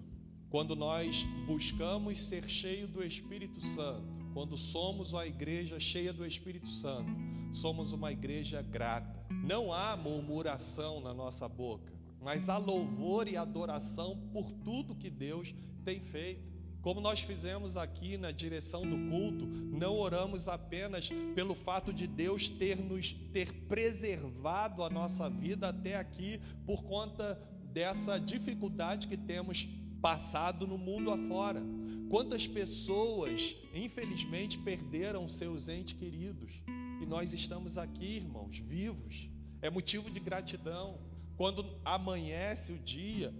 Quando 0.50 0.74
nós 0.74 1.24
buscamos 1.46 2.20
ser 2.22 2.48
cheio 2.48 2.88
do 2.88 3.04
Espírito 3.04 3.60
Santo, 3.60 4.04
quando 4.34 4.56
somos 4.56 5.14
a 5.14 5.24
igreja 5.24 5.78
cheia 5.78 6.12
do 6.12 6.26
Espírito 6.26 6.68
Santo, 6.68 7.12
somos 7.52 7.92
uma 7.92 8.10
igreja 8.10 8.60
grata. 8.60 9.24
Não 9.30 9.72
há 9.72 9.96
murmuração 9.96 11.00
na 11.00 11.14
nossa 11.14 11.48
boca, 11.48 11.92
mas 12.20 12.48
há 12.48 12.58
louvor 12.58 13.28
e 13.28 13.36
adoração 13.36 14.20
por 14.32 14.50
tudo 14.50 14.96
que 14.96 15.08
Deus 15.08 15.54
tem 15.84 16.00
feito. 16.00 16.49
Como 16.82 17.00
nós 17.00 17.20
fizemos 17.20 17.76
aqui 17.76 18.16
na 18.16 18.30
direção 18.30 18.82
do 18.82 19.10
culto, 19.10 19.46
não 19.46 19.98
oramos 19.98 20.48
apenas 20.48 21.10
pelo 21.34 21.54
fato 21.54 21.92
de 21.92 22.06
Deus 22.06 22.48
ter 22.48 22.76
nos 22.76 23.12
ter 23.32 23.52
preservado 23.68 24.82
a 24.82 24.88
nossa 24.88 25.28
vida 25.28 25.68
até 25.68 25.96
aqui 25.96 26.40
por 26.64 26.82
conta 26.84 27.38
dessa 27.64 28.18
dificuldade 28.18 29.08
que 29.08 29.16
temos 29.16 29.68
passado 30.00 30.66
no 30.66 30.78
mundo 30.78 31.12
afora. 31.12 31.62
Quantas 32.08 32.46
pessoas, 32.46 33.54
infelizmente, 33.74 34.58
perderam 34.58 35.28
seus 35.28 35.68
entes 35.68 35.92
queridos 35.92 36.62
e 37.00 37.06
nós 37.06 37.32
estamos 37.32 37.76
aqui, 37.76 38.16
irmãos, 38.16 38.58
vivos. 38.58 39.28
É 39.60 39.68
motivo 39.68 40.10
de 40.10 40.18
gratidão. 40.18 40.98
Quando 41.36 41.78
amanhece 41.84 42.72
o 42.72 42.78
dia, 42.78 43.32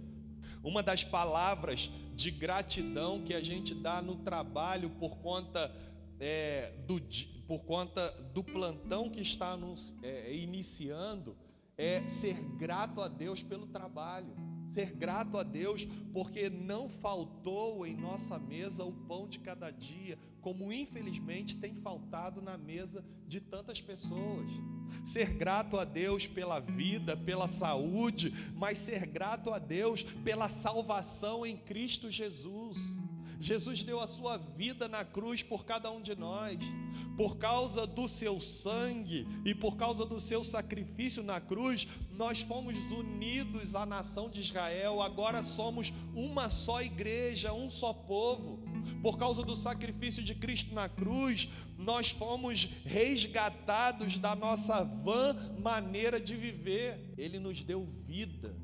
uma 0.63 0.81
das 0.83 1.03
palavras 1.03 1.91
de 2.21 2.29
gratidão 2.29 3.23
que 3.23 3.33
a 3.33 3.41
gente 3.41 3.73
dá 3.73 3.99
no 3.99 4.15
trabalho 4.17 4.91
por 4.91 5.17
conta, 5.17 5.73
é, 6.19 6.71
do, 6.85 7.01
por 7.47 7.63
conta 7.63 8.11
do 8.31 8.43
plantão 8.43 9.09
que 9.09 9.21
está 9.21 9.57
nos, 9.57 9.93
é, 10.03 10.31
iniciando 10.35 11.35
é 11.75 12.07
ser 12.07 12.35
grato 12.57 13.01
a 13.01 13.07
Deus 13.07 13.41
pelo 13.41 13.65
trabalho. 13.65 14.35
Ser 14.71 14.93
grato 14.93 15.35
a 15.35 15.43
Deus 15.43 15.87
porque 16.13 16.47
não 16.47 16.87
faltou 16.87 17.87
em 17.87 17.95
nossa 17.97 18.37
mesa 18.37 18.85
o 18.85 18.93
pão 18.93 19.27
de 19.27 19.39
cada 19.39 19.71
dia, 19.71 20.17
como 20.41 20.71
infelizmente 20.71 21.57
tem 21.57 21.73
faltado 21.75 22.39
na 22.39 22.55
mesa 22.55 23.03
de 23.27 23.41
tantas 23.41 23.81
pessoas 23.81 24.47
ser 25.05 25.33
grato 25.33 25.77
a 25.79 25.85
Deus 25.85 26.27
pela 26.27 26.59
vida, 26.59 27.15
pela 27.17 27.47
saúde, 27.47 28.33
mas 28.55 28.77
ser 28.77 29.05
grato 29.05 29.51
a 29.51 29.59
Deus 29.59 30.03
pela 30.23 30.49
salvação 30.49 31.45
em 31.45 31.57
Cristo 31.57 32.09
Jesus. 32.11 32.77
Jesus 33.41 33.83
deu 33.83 33.99
a 33.99 34.05
sua 34.05 34.37
vida 34.37 34.87
na 34.87 35.03
cruz 35.03 35.41
por 35.41 35.65
cada 35.65 35.89
um 35.89 36.01
de 36.01 36.15
nós. 36.15 36.59
Por 37.17 37.37
causa 37.37 37.85
do 37.85 38.07
seu 38.07 38.39
sangue 38.39 39.27
e 39.43 39.53
por 39.53 39.75
causa 39.75 40.05
do 40.05 40.19
seu 40.19 40.43
sacrifício 40.43 41.21
na 41.21 41.41
cruz, 41.41 41.87
nós 42.11 42.41
fomos 42.41 42.77
unidos 42.91 43.75
à 43.75 43.85
nação 43.85 44.29
de 44.29 44.41
Israel. 44.41 45.01
Agora 45.01 45.43
somos 45.43 45.91
uma 46.15 46.49
só 46.49 46.81
igreja, 46.81 47.51
um 47.51 47.69
só 47.69 47.93
povo. 47.93 48.60
Por 49.01 49.17
causa 49.17 49.43
do 49.43 49.55
sacrifício 49.55 50.23
de 50.23 50.35
Cristo 50.35 50.73
na 50.75 50.87
cruz, 50.87 51.49
nós 51.77 52.11
fomos 52.11 52.69
resgatados 52.85 54.17
da 54.17 54.35
nossa 54.35 54.83
vã 54.83 55.35
maneira 55.59 56.19
de 56.19 56.35
viver. 56.35 57.13
Ele 57.17 57.39
nos 57.39 57.63
deu 57.63 57.87
vida, 58.05 58.55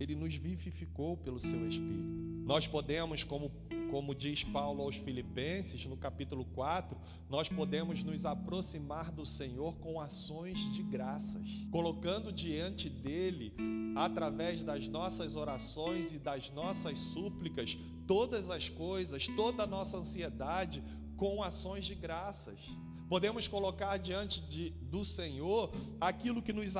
ele 0.00 0.14
nos 0.16 0.34
vivificou 0.34 1.16
pelo 1.16 1.38
seu 1.38 1.68
Espírito. 1.68 2.44
Nós 2.44 2.66
podemos, 2.66 3.22
como, 3.22 3.52
como 3.94 4.12
diz 4.12 4.42
Paulo 4.42 4.82
aos 4.82 4.96
Filipenses, 4.96 5.86
no 5.86 5.96
capítulo 5.96 6.44
4, 6.46 6.98
nós 7.30 7.48
podemos 7.48 8.02
nos 8.02 8.24
aproximar 8.24 9.12
do 9.12 9.24
Senhor 9.24 9.76
com 9.76 10.00
ações 10.00 10.58
de 10.72 10.82
graças, 10.82 11.48
colocando 11.70 12.32
diante 12.32 12.90
dele, 12.90 13.54
através 13.94 14.64
das 14.64 14.88
nossas 14.88 15.36
orações 15.36 16.10
e 16.10 16.18
das 16.18 16.50
nossas 16.50 16.98
súplicas, 16.98 17.78
todas 18.04 18.50
as 18.50 18.68
coisas, 18.68 19.28
toda 19.28 19.62
a 19.62 19.66
nossa 19.66 19.96
ansiedade, 19.96 20.82
com 21.16 21.40
ações 21.40 21.84
de 21.84 21.94
graças. 21.94 22.58
Podemos 23.08 23.46
colocar 23.46 23.96
diante 23.96 24.40
de, 24.40 24.70
do 24.70 25.04
Senhor 25.04 25.70
aquilo 26.00 26.42
que 26.42 26.52
nos 26.52 26.74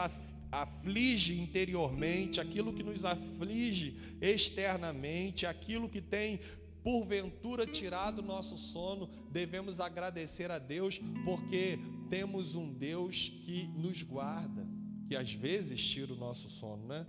aflige 0.50 1.40
interiormente, 1.40 2.40
aquilo 2.40 2.72
que 2.72 2.82
nos 2.82 3.04
aflige 3.04 3.96
externamente, 4.20 5.46
aquilo 5.46 5.88
que 5.88 6.00
tem 6.00 6.40
porventura 6.84 7.66
tirado 7.66 8.18
o 8.18 8.22
nosso 8.22 8.58
sono, 8.58 9.08
devemos 9.30 9.80
agradecer 9.80 10.50
a 10.50 10.58
Deus, 10.58 11.00
porque 11.24 11.78
temos 12.10 12.54
um 12.54 12.70
Deus 12.70 13.30
que 13.44 13.66
nos 13.68 14.02
guarda, 14.02 14.68
que 15.08 15.16
às 15.16 15.32
vezes 15.32 15.82
tira 15.82 16.12
o 16.12 16.16
nosso 16.16 16.50
sono, 16.50 16.86
né? 16.86 17.06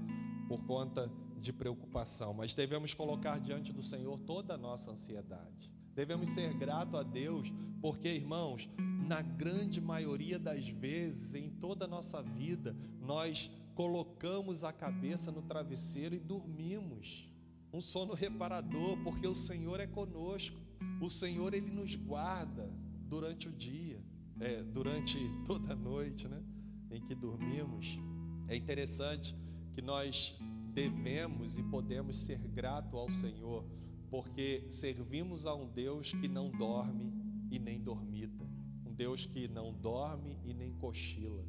Por 0.47 0.63
conta 0.65 1.11
de 1.37 1.51
preocupação, 1.51 2.33
mas 2.33 2.53
devemos 2.53 2.93
colocar 2.93 3.37
diante 3.39 3.73
do 3.73 3.83
Senhor 3.83 4.17
toda 4.19 4.53
a 4.53 4.57
nossa 4.57 4.91
ansiedade. 4.91 5.69
Devemos 5.93 6.29
ser 6.29 6.53
grato 6.53 6.97
a 6.97 7.03
Deus, 7.03 7.51
porque, 7.81 8.07
irmãos, 8.07 8.69
na 9.05 9.21
grande 9.21 9.79
maioria 9.81 10.39
das 10.39 10.67
vezes, 10.67 11.35
em 11.35 11.49
toda 11.49 11.85
a 11.85 11.87
nossa 11.87 12.21
vida, 12.21 12.75
nós 13.01 13.51
colocamos 13.75 14.63
a 14.63 14.71
cabeça 14.71 15.31
no 15.31 15.41
travesseiro 15.41 16.15
e 16.15 16.19
dormimos. 16.19 17.29
Um 17.75 17.81
sono 17.81 18.13
reparador, 18.13 18.97
porque 19.03 19.27
o 19.27 19.35
Senhor 19.35 19.81
é 19.81 19.85
conosco. 19.85 20.57
O 21.01 21.09
Senhor 21.09 21.53
ele 21.53 21.69
nos 21.69 21.93
guarda 21.93 22.71
durante 23.09 23.49
o 23.49 23.51
dia, 23.51 24.01
é, 24.39 24.63
durante 24.63 25.17
toda 25.45 25.73
a 25.73 25.75
noite, 25.75 26.25
né, 26.25 26.41
em 26.89 27.01
que 27.01 27.13
dormimos. 27.13 27.99
É 28.47 28.55
interessante 28.55 29.35
que 29.73 29.81
nós 29.81 30.33
devemos 30.73 31.57
e 31.57 31.63
podemos 31.63 32.15
ser 32.15 32.39
grato 32.47 32.95
ao 32.95 33.11
Senhor 33.11 33.65
porque 34.09 34.67
servimos 34.69 35.45
a 35.45 35.53
um 35.53 35.67
Deus 35.67 36.13
que 36.13 36.29
não 36.29 36.49
dorme 36.49 37.11
e 37.51 37.59
nem 37.59 37.81
dormita, 37.81 38.45
um 38.85 38.93
Deus 38.93 39.25
que 39.25 39.49
não 39.49 39.73
dorme 39.73 40.39
e 40.45 40.53
nem 40.53 40.71
cochila, 40.75 41.45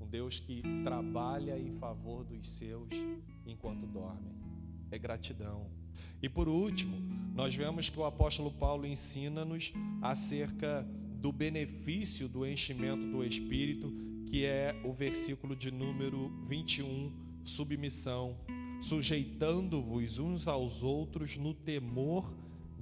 um 0.00 0.08
Deus 0.08 0.40
que 0.40 0.60
trabalha 0.82 1.56
em 1.56 1.70
favor 1.78 2.24
dos 2.24 2.48
seus 2.48 2.88
enquanto 3.46 3.86
dormem. 3.86 4.37
É 4.90 4.98
gratidão. 4.98 5.66
E 6.22 6.28
por 6.28 6.48
último, 6.48 6.96
nós 7.34 7.54
vemos 7.54 7.88
que 7.88 7.98
o 7.98 8.04
apóstolo 8.04 8.50
Paulo 8.50 8.86
ensina-nos 8.86 9.72
acerca 10.02 10.86
do 11.20 11.32
benefício 11.32 12.28
do 12.28 12.46
enchimento 12.46 13.06
do 13.06 13.24
Espírito, 13.24 13.92
que 14.26 14.44
é 14.44 14.80
o 14.84 14.92
versículo 14.92 15.54
de 15.54 15.70
número 15.70 16.28
21, 16.48 17.12
submissão 17.44 18.36
sujeitando-vos 18.80 20.18
uns 20.18 20.46
aos 20.46 20.82
outros 20.82 21.36
no 21.36 21.54
temor 21.54 22.32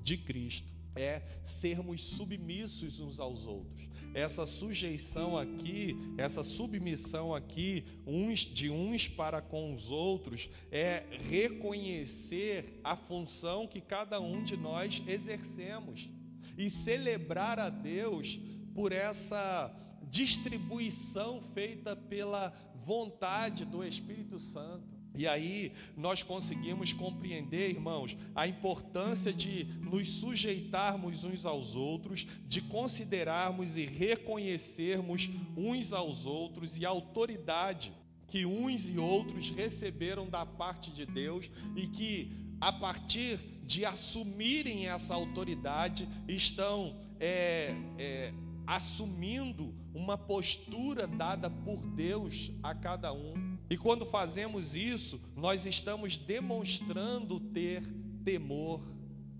de 0.02 0.16
Cristo. 0.16 0.72
É 0.94 1.22
sermos 1.44 2.02
submissos 2.02 3.00
uns 3.00 3.20
aos 3.20 3.44
outros. 3.44 3.88
Essa 4.16 4.46
sujeição 4.46 5.36
aqui, 5.36 5.94
essa 6.16 6.42
submissão 6.42 7.34
aqui, 7.34 7.84
uns 8.06 8.38
de 8.40 8.70
uns 8.70 9.06
para 9.06 9.42
com 9.42 9.74
os 9.74 9.90
outros, 9.90 10.48
é 10.72 11.04
reconhecer 11.28 12.80
a 12.82 12.96
função 12.96 13.66
que 13.66 13.78
cada 13.78 14.18
um 14.18 14.42
de 14.42 14.56
nós 14.56 15.02
exercemos 15.06 16.08
e 16.56 16.70
celebrar 16.70 17.58
a 17.58 17.68
Deus 17.68 18.40
por 18.74 18.90
essa 18.90 19.70
distribuição 20.04 21.42
feita 21.52 21.94
pela 21.94 22.54
vontade 22.86 23.66
do 23.66 23.84
Espírito 23.84 24.40
Santo. 24.40 24.95
E 25.16 25.26
aí 25.26 25.72
nós 25.96 26.22
conseguimos 26.22 26.92
compreender, 26.92 27.70
irmãos, 27.70 28.16
a 28.34 28.46
importância 28.46 29.32
de 29.32 29.64
nos 29.80 30.08
sujeitarmos 30.08 31.24
uns 31.24 31.46
aos 31.46 31.74
outros, 31.74 32.26
de 32.46 32.60
considerarmos 32.60 33.76
e 33.76 33.86
reconhecermos 33.86 35.30
uns 35.56 35.92
aos 35.92 36.26
outros 36.26 36.76
e 36.76 36.84
a 36.84 36.90
autoridade 36.90 37.92
que 38.28 38.44
uns 38.44 38.88
e 38.88 38.98
outros 38.98 39.50
receberam 39.50 40.28
da 40.28 40.44
parte 40.44 40.90
de 40.90 41.06
Deus 41.06 41.50
e 41.74 41.86
que, 41.86 42.32
a 42.60 42.72
partir 42.72 43.38
de 43.64 43.84
assumirem 43.84 44.88
essa 44.88 45.14
autoridade, 45.14 46.08
estão 46.28 46.96
é, 47.18 47.74
é, 47.98 48.32
assumindo 48.66 49.74
uma 49.94 50.18
postura 50.18 51.06
dada 51.06 51.48
por 51.48 51.78
Deus 51.94 52.50
a 52.62 52.74
cada 52.74 53.12
um. 53.12 53.55
E 53.68 53.76
quando 53.76 54.06
fazemos 54.06 54.74
isso, 54.74 55.20
nós 55.34 55.66
estamos 55.66 56.16
demonstrando 56.16 57.40
ter 57.40 57.82
temor 58.24 58.80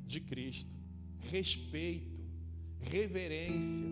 de 0.07 0.21
Cristo, 0.21 0.71
respeito, 1.21 2.17
reverência 2.81 3.87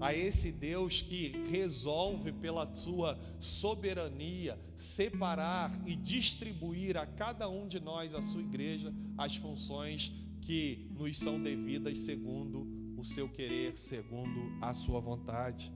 a 0.00 0.14
esse 0.14 0.50
Deus 0.50 1.02
que 1.02 1.28
resolve 1.50 2.32
pela 2.32 2.74
sua 2.74 3.18
soberania 3.40 4.58
separar 4.76 5.72
e 5.86 5.94
distribuir 5.96 6.96
a 6.96 7.06
cada 7.06 7.48
um 7.48 7.66
de 7.66 7.80
nós, 7.80 8.14
a 8.14 8.22
sua 8.22 8.42
igreja, 8.42 8.92
as 9.16 9.36
funções 9.36 10.12
que 10.40 10.90
nos 10.98 11.16
são 11.16 11.42
devidas 11.42 11.98
segundo 12.00 12.66
o 12.98 13.04
seu 13.04 13.28
querer, 13.28 13.76
segundo 13.78 14.58
a 14.60 14.74
sua 14.74 15.00
vontade. 15.00 15.72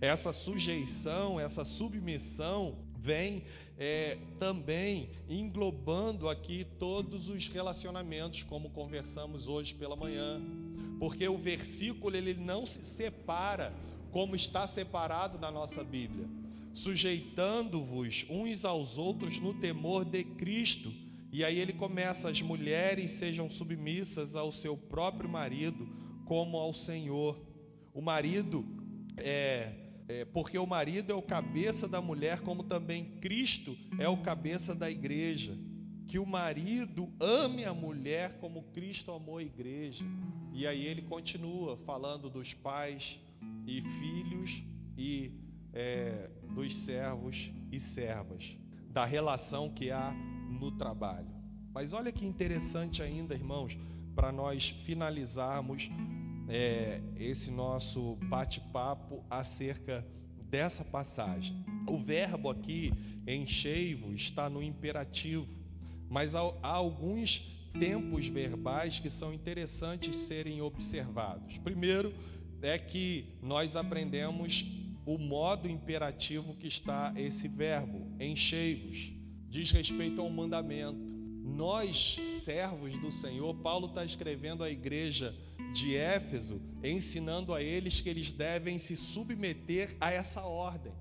Essa 0.00 0.32
sujeição, 0.32 1.38
essa 1.40 1.64
submissão 1.64 2.85
vem 3.06 3.44
é, 3.78 4.18
também 4.36 5.10
englobando 5.28 6.28
aqui 6.28 6.66
todos 6.76 7.28
os 7.28 7.46
relacionamentos, 7.46 8.42
como 8.42 8.70
conversamos 8.70 9.46
hoje 9.46 9.74
pela 9.74 9.94
manhã, 9.94 10.42
porque 10.98 11.28
o 11.28 11.38
versículo 11.38 12.16
ele 12.16 12.34
não 12.34 12.66
se 12.66 12.84
separa 12.84 13.72
como 14.10 14.34
está 14.34 14.66
separado 14.66 15.38
na 15.38 15.52
nossa 15.52 15.84
Bíblia, 15.84 16.26
sujeitando-vos 16.74 18.26
uns 18.28 18.64
aos 18.64 18.98
outros 18.98 19.38
no 19.38 19.54
temor 19.54 20.04
de 20.04 20.24
Cristo. 20.24 20.92
E 21.30 21.44
aí 21.44 21.60
ele 21.60 21.72
começa: 21.72 22.28
as 22.28 22.42
mulheres 22.42 23.12
sejam 23.12 23.48
submissas 23.48 24.34
ao 24.34 24.50
seu 24.50 24.76
próprio 24.76 25.28
marido, 25.28 25.88
como 26.24 26.56
ao 26.56 26.74
Senhor. 26.74 27.38
O 27.94 28.00
marido 28.00 28.64
é 29.16 29.85
é, 30.08 30.24
porque 30.24 30.58
o 30.58 30.66
marido 30.66 31.12
é 31.12 31.14
o 31.14 31.22
cabeça 31.22 31.88
da 31.88 32.00
mulher, 32.00 32.40
como 32.40 32.62
também 32.62 33.04
Cristo 33.20 33.76
é 33.98 34.08
o 34.08 34.18
cabeça 34.18 34.74
da 34.74 34.90
igreja. 34.90 35.58
Que 36.06 36.18
o 36.18 36.26
marido 36.26 37.12
ame 37.20 37.64
a 37.64 37.74
mulher 37.74 38.38
como 38.38 38.62
Cristo 38.72 39.10
amou 39.10 39.38
a 39.38 39.42
igreja. 39.42 40.04
E 40.52 40.66
aí 40.66 40.86
ele 40.86 41.02
continua 41.02 41.76
falando 41.78 42.30
dos 42.30 42.54
pais 42.54 43.18
e 43.66 43.82
filhos 43.82 44.62
e 44.96 45.32
é, 45.74 46.30
dos 46.54 46.74
servos 46.74 47.50
e 47.70 47.80
servas, 47.80 48.56
da 48.88 49.04
relação 49.04 49.68
que 49.68 49.90
há 49.90 50.12
no 50.48 50.70
trabalho. 50.70 51.34
Mas 51.74 51.92
olha 51.92 52.12
que 52.12 52.24
interessante 52.24 53.02
ainda, 53.02 53.34
irmãos, 53.34 53.76
para 54.14 54.32
nós 54.32 54.70
finalizarmos 54.86 55.90
é, 56.48 57.00
esse 57.18 57.50
nosso 57.50 58.16
bate-papo 58.22 59.24
acerca 59.28 60.06
dessa 60.48 60.84
passagem. 60.84 61.64
O 61.88 61.98
verbo 61.98 62.50
aqui, 62.50 62.92
enchei-vos, 63.26 64.14
está 64.14 64.48
no 64.48 64.62
imperativo, 64.62 65.46
mas 66.08 66.34
há, 66.34 66.40
há 66.62 66.68
alguns 66.68 67.38
tempos 67.78 68.26
verbais 68.26 68.98
que 68.98 69.10
são 69.10 69.34
interessantes 69.34 70.16
serem 70.16 70.60
observados. 70.62 71.58
Primeiro, 71.58 72.14
é 72.62 72.78
que 72.78 73.36
nós 73.42 73.76
aprendemos 73.76 74.64
o 75.04 75.18
modo 75.18 75.68
imperativo 75.68 76.54
que 76.54 76.66
está 76.66 77.12
esse 77.16 77.46
verbo, 77.46 78.10
enchei-vos, 78.18 79.12
diz 79.48 79.70
respeito 79.70 80.20
ao 80.20 80.28
mandamento. 80.28 81.15
Nós, 81.46 82.18
servos 82.42 82.98
do 82.98 83.08
Senhor, 83.10 83.54
Paulo 83.54 83.86
está 83.86 84.04
escrevendo 84.04 84.64
à 84.64 84.70
igreja 84.70 85.32
de 85.72 85.96
Éfeso, 85.96 86.60
ensinando 86.82 87.54
a 87.54 87.62
eles 87.62 88.00
que 88.00 88.08
eles 88.08 88.32
devem 88.32 88.78
se 88.78 88.96
submeter 88.96 89.96
a 90.00 90.10
essa 90.10 90.42
ordem, 90.42 90.92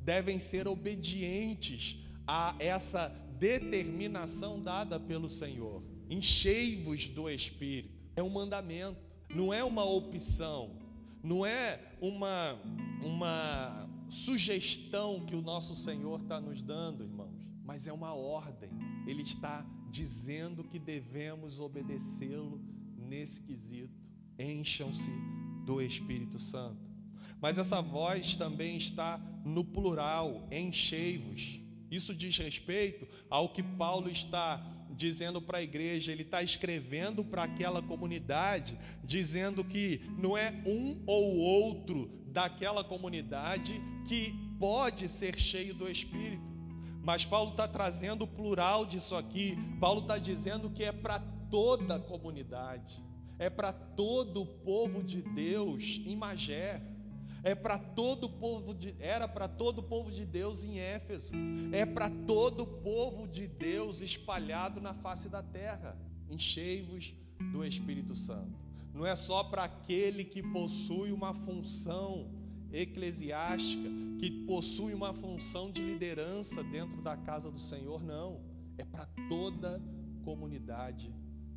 devem 0.00 0.38
ser 0.38 0.68
obedientes 0.68 1.98
a 2.24 2.54
essa 2.60 3.08
determinação 3.40 4.62
dada 4.62 5.00
pelo 5.00 5.28
Senhor. 5.28 5.82
Enchei-vos 6.08 7.08
do 7.08 7.28
Espírito. 7.28 7.90
É 8.14 8.22
um 8.22 8.30
mandamento, 8.30 9.00
não 9.28 9.52
é 9.52 9.64
uma 9.64 9.84
opção, 9.84 10.76
não 11.22 11.44
é 11.44 11.80
uma, 12.00 12.56
uma 13.02 13.88
sugestão 14.08 15.26
que 15.26 15.34
o 15.34 15.42
nosso 15.42 15.74
Senhor 15.74 16.20
está 16.20 16.40
nos 16.40 16.62
dando, 16.62 17.02
irmãos, 17.02 17.34
mas 17.64 17.86
é 17.86 17.92
uma 17.92 18.14
ordem. 18.14 18.70
Ele 19.06 19.22
está 19.22 19.66
dizendo 19.90 20.64
que 20.64 20.78
devemos 20.78 21.58
obedecê-lo 21.58 22.60
nesse 22.96 23.40
quesito 23.40 24.08
encham-se 24.38 25.10
do 25.64 25.80
Espírito 25.82 26.38
Santo. 26.38 26.88
Mas 27.40 27.58
essa 27.58 27.80
voz 27.80 28.36
também 28.36 28.76
está 28.76 29.20
no 29.44 29.64
plural, 29.64 30.46
enchei-vos. 30.50 31.60
Isso 31.90 32.14
diz 32.14 32.36
respeito 32.36 33.06
ao 33.30 33.50
que 33.50 33.62
Paulo 33.62 34.10
está 34.10 34.64
dizendo 34.90 35.40
para 35.40 35.58
a 35.58 35.62
igreja, 35.62 36.10
ele 36.10 36.22
está 36.22 36.42
escrevendo 36.42 37.24
para 37.24 37.44
aquela 37.44 37.80
comunidade, 37.80 38.76
dizendo 39.04 39.62
que 39.62 40.00
não 40.18 40.36
é 40.36 40.50
um 40.66 41.02
ou 41.06 41.36
outro 41.36 42.10
daquela 42.26 42.82
comunidade 42.82 43.80
que 44.08 44.34
pode 44.58 45.08
ser 45.08 45.38
cheio 45.38 45.74
do 45.74 45.88
Espírito. 45.88 46.57
Mas 47.02 47.24
Paulo 47.24 47.52
está 47.52 47.66
trazendo 47.66 48.24
o 48.24 48.28
plural 48.28 48.84
disso 48.84 49.16
aqui. 49.16 49.56
Paulo 49.80 50.02
está 50.02 50.18
dizendo 50.18 50.70
que 50.70 50.84
é 50.84 50.92
para 50.92 51.20
toda 51.50 51.96
a 51.96 52.00
comunidade 52.00 53.02
é 53.38 53.48
para 53.48 53.72
todo 53.72 54.42
o 54.42 54.46
povo 54.46 55.02
de 55.02 55.22
Deus 55.22 56.00
em 56.04 56.16
Magé. 56.16 56.82
É 57.44 57.54
para 57.54 57.78
todo 57.78 58.24
o 58.24 58.28
povo 58.28 58.74
de, 58.74 58.96
era 58.98 59.28
para 59.28 59.46
todo 59.46 59.78
o 59.78 59.82
povo 59.82 60.10
de 60.10 60.26
Deus 60.26 60.64
em 60.64 60.80
Éfeso. 60.80 61.32
É 61.70 61.86
para 61.86 62.10
todo 62.26 62.64
o 62.64 62.66
povo 62.66 63.28
de 63.28 63.46
Deus 63.46 64.00
espalhado 64.00 64.80
na 64.80 64.92
face 64.92 65.28
da 65.28 65.40
terra. 65.40 65.96
Enchei-vos 66.28 67.14
do 67.52 67.64
Espírito 67.64 68.16
Santo. 68.16 68.58
Não 68.92 69.06
é 69.06 69.14
só 69.14 69.44
para 69.44 69.62
aquele 69.62 70.24
que 70.24 70.42
possui 70.42 71.12
uma 71.12 71.32
função 71.32 72.28
eclesiástica, 72.72 73.88
que 74.18 74.30
possui 74.46 74.94
uma 74.94 75.14
função 75.14 75.70
de 75.70 75.82
liderança 75.82 76.62
dentro 76.62 77.00
da 77.02 77.16
casa 77.16 77.50
do 77.50 77.58
Senhor, 77.58 78.02
não. 78.02 78.40
É 78.76 78.84
para 78.84 79.06
toda 79.28 79.82
comunidade 80.24 81.12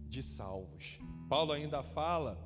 de 0.08 0.22
salvos. 0.22 1.00
Paulo 1.30 1.52
ainda 1.52 1.82
fala 1.82 2.38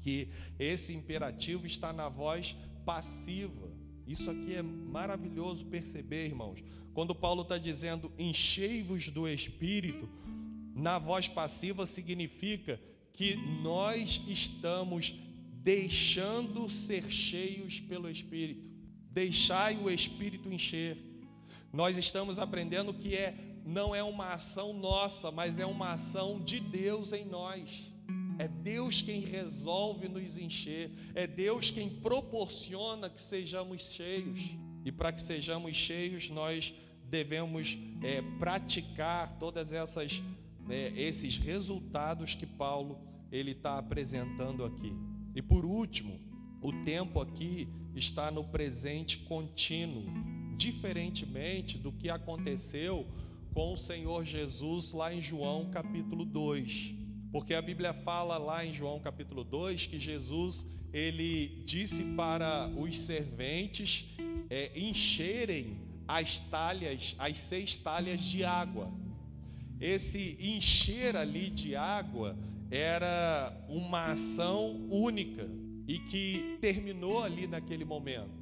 que 0.00 0.28
esse 0.58 0.94
imperativo 0.94 1.66
está 1.66 1.92
na 1.92 2.08
voz 2.08 2.56
passiva. 2.84 3.70
Isso 4.06 4.30
aqui 4.30 4.54
é 4.54 4.62
maravilhoso 4.62 5.64
perceber, 5.66 6.26
irmãos. 6.26 6.62
Quando 6.94 7.14
Paulo 7.14 7.42
está 7.42 7.58
dizendo 7.58 8.12
enchei-vos 8.18 9.08
do 9.10 9.28
Espírito, 9.28 10.08
na 10.74 10.98
voz 10.98 11.28
passiva 11.28 11.86
significa 11.86 12.80
que 13.12 13.36
nós 13.62 14.20
estamos 14.26 15.14
deixando 15.62 16.70
ser 16.70 17.10
cheios 17.10 17.80
pelo 17.80 18.10
Espírito. 18.10 18.68
Deixai 19.10 19.76
o 19.76 19.90
Espírito 19.90 20.52
encher. 20.52 20.96
Nós 21.72 21.96
estamos 21.98 22.38
aprendendo 22.38 22.94
que 22.94 23.14
é 23.14 23.34
não 23.64 23.94
é 23.94 24.02
uma 24.02 24.32
ação 24.32 24.72
nossa, 24.72 25.30
mas 25.30 25.58
é 25.58 25.66
uma 25.66 25.92
ação 25.92 26.40
de 26.40 26.58
Deus 26.58 27.12
em 27.12 27.24
nós. 27.24 27.68
É 28.38 28.48
Deus 28.48 29.02
quem 29.02 29.20
resolve 29.20 30.08
nos 30.08 30.38
encher, 30.38 30.90
é 31.14 31.26
Deus 31.26 31.70
quem 31.70 31.90
proporciona 31.90 33.10
que 33.10 33.20
sejamos 33.20 33.82
cheios. 33.82 34.40
E 34.82 34.90
para 34.90 35.12
que 35.12 35.20
sejamos 35.20 35.76
cheios, 35.76 36.30
nós 36.30 36.72
devemos 37.04 37.76
é, 38.02 38.22
praticar 38.38 39.36
todas 39.38 39.72
essas 39.72 40.22
é, 40.70 40.92
esses 40.96 41.36
resultados 41.36 42.34
que 42.34 42.46
Paulo 42.46 42.98
ele 43.30 43.50
está 43.50 43.78
apresentando 43.78 44.64
aqui. 44.64 45.09
E 45.34 45.40
por 45.40 45.64
último, 45.64 46.20
o 46.60 46.72
tempo 46.84 47.20
aqui 47.20 47.68
está 47.94 48.30
no 48.30 48.44
presente 48.44 49.18
contínuo, 49.18 50.04
diferentemente 50.56 51.78
do 51.78 51.92
que 51.92 52.10
aconteceu 52.10 53.06
com 53.52 53.72
o 53.72 53.76
Senhor 53.76 54.24
Jesus 54.24 54.92
lá 54.92 55.12
em 55.12 55.20
João 55.20 55.70
capítulo 55.70 56.24
2. 56.24 56.94
Porque 57.32 57.54
a 57.54 57.62
Bíblia 57.62 57.92
fala 57.92 58.36
lá 58.38 58.64
em 58.64 58.74
João 58.74 59.00
capítulo 59.00 59.44
2 59.44 59.86
que 59.86 59.98
Jesus 59.98 60.64
ele 60.92 61.62
disse 61.64 62.02
para 62.16 62.68
os 62.76 62.98
serventes 62.98 64.08
é, 64.48 64.72
encherem 64.78 65.78
as 66.06 66.40
talhas, 66.40 67.14
as 67.18 67.38
seis 67.38 67.76
talhas 67.76 68.22
de 68.22 68.44
água. 68.44 68.90
Esse 69.80 70.36
encher 70.40 71.16
ali 71.16 71.48
de 71.48 71.76
água 71.76 72.36
era 72.70 73.52
uma 73.68 74.12
ação 74.12 74.86
única 74.90 75.48
e 75.88 75.98
que 75.98 76.58
terminou 76.60 77.22
ali 77.22 77.46
naquele 77.46 77.84
momento. 77.84 78.40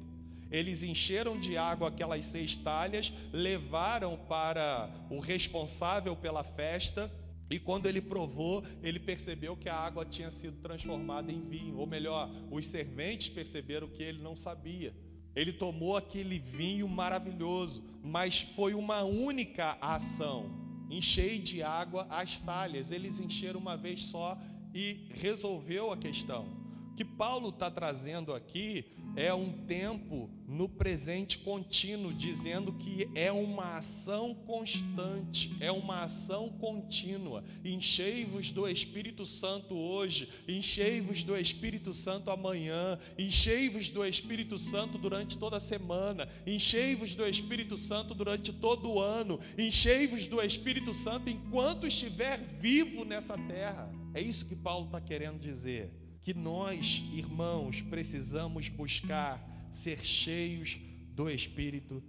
Eles 0.51 0.83
encheram 0.83 1.39
de 1.39 1.57
água 1.57 1.89
aquelas 1.89 2.25
seis 2.25 2.55
talhas, 2.55 3.13
levaram 3.31 4.17
para 4.17 4.89
o 5.09 5.19
responsável 5.19 6.15
pela 6.15 6.43
festa, 6.43 7.11
e 7.49 7.59
quando 7.59 7.87
ele 7.87 8.01
provou, 8.01 8.63
ele 8.83 8.99
percebeu 8.99 9.57
que 9.57 9.69
a 9.69 9.75
água 9.75 10.05
tinha 10.05 10.29
sido 10.29 10.61
transformada 10.61 11.31
em 11.31 11.41
vinho, 11.41 11.77
ou 11.77 11.87
melhor, 11.87 12.29
os 12.51 12.67
serventes 12.67 13.29
perceberam 13.29 13.87
que 13.87 14.03
ele 14.03 14.21
não 14.21 14.35
sabia. 14.35 14.93
Ele 15.35 15.53
tomou 15.53 15.97
aquele 15.97 16.37
vinho 16.37 16.87
maravilhoso, 16.87 17.83
mas 18.03 18.41
foi 18.55 18.73
uma 18.73 19.03
única 19.03 19.77
ação. 19.81 20.68
Enchei 20.89 21.39
de 21.39 21.61
água 21.61 22.07
as 22.09 22.39
talhas. 22.39 22.91
Eles 22.91 23.19
encheram 23.19 23.59
uma 23.59 23.77
vez 23.77 24.05
só 24.05 24.37
e 24.73 25.07
resolveu 25.11 25.91
a 25.91 25.97
questão. 25.97 26.58
Que 26.99 27.05
Paulo 27.05 27.47
está 27.47 27.71
trazendo 27.71 28.33
aqui 28.33 28.83
é 29.15 29.33
um 29.33 29.53
tempo 29.65 30.29
no 30.45 30.67
presente 30.67 31.37
contínuo, 31.37 32.13
dizendo 32.13 32.73
que 32.73 33.09
é 33.15 33.31
uma 33.31 33.77
ação 33.77 34.35
constante, 34.35 35.55
é 35.61 35.71
uma 35.71 36.03
ação 36.03 36.49
contínua. 36.49 37.41
Enchei-vos 37.63 38.51
do 38.51 38.67
Espírito 38.67 39.25
Santo 39.25 39.77
hoje, 39.77 40.27
enchei-vos 40.45 41.23
do 41.23 41.37
Espírito 41.37 41.93
Santo 41.93 42.31
amanhã, 42.31 42.99
enchei-vos 43.17 43.89
do 43.89 44.05
Espírito 44.05 44.57
Santo 44.57 44.97
durante 44.97 45.37
toda 45.37 45.55
a 45.55 45.61
semana, 45.61 46.27
enchei-vos 46.45 47.15
do 47.15 47.25
Espírito 47.25 47.77
Santo 47.77 48.13
durante 48.13 48.51
todo 48.51 48.91
o 48.91 48.99
ano, 48.99 49.39
enchei-vos 49.57 50.27
do 50.27 50.41
Espírito 50.41 50.93
Santo 50.93 51.29
enquanto 51.29 51.87
estiver 51.87 52.39
vivo 52.59 53.05
nessa 53.05 53.37
terra. 53.37 53.89
É 54.13 54.19
isso 54.19 54.45
que 54.45 54.53
Paulo 54.53 54.87
está 54.87 54.99
querendo 54.99 55.39
dizer 55.39 55.98
que 56.23 56.33
nós, 56.33 57.03
irmãos, 57.13 57.81
precisamos 57.81 58.69
buscar 58.69 59.69
ser 59.71 60.03
cheios 60.03 60.79
do 61.13 61.29
Espírito 61.29 62.03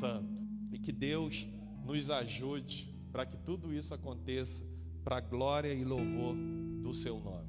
Santo 0.00 0.40
e 0.72 0.78
que 0.78 0.92
Deus 0.92 1.46
nos 1.84 2.10
ajude 2.10 2.88
para 3.12 3.26
que 3.26 3.36
tudo 3.38 3.74
isso 3.74 3.92
aconteça 3.92 4.64
para 5.04 5.16
a 5.16 5.20
glória 5.20 5.72
e 5.72 5.84
louvor 5.84 6.36
do 6.82 6.94
seu 6.94 7.18
nome. 7.18 7.48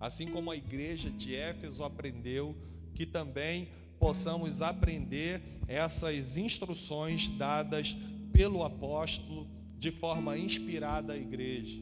Assim 0.00 0.26
como 0.26 0.50
a 0.50 0.56
igreja 0.56 1.10
de 1.10 1.34
Éfeso 1.34 1.84
aprendeu, 1.84 2.56
que 2.94 3.06
também 3.06 3.68
possamos 3.98 4.60
aprender 4.60 5.40
essas 5.68 6.36
instruções 6.36 7.28
dadas 7.28 7.96
pelo 8.32 8.64
apóstolo 8.64 9.46
de 9.78 9.90
forma 9.90 10.36
inspirada 10.36 11.12
à 11.12 11.16
igreja. 11.16 11.80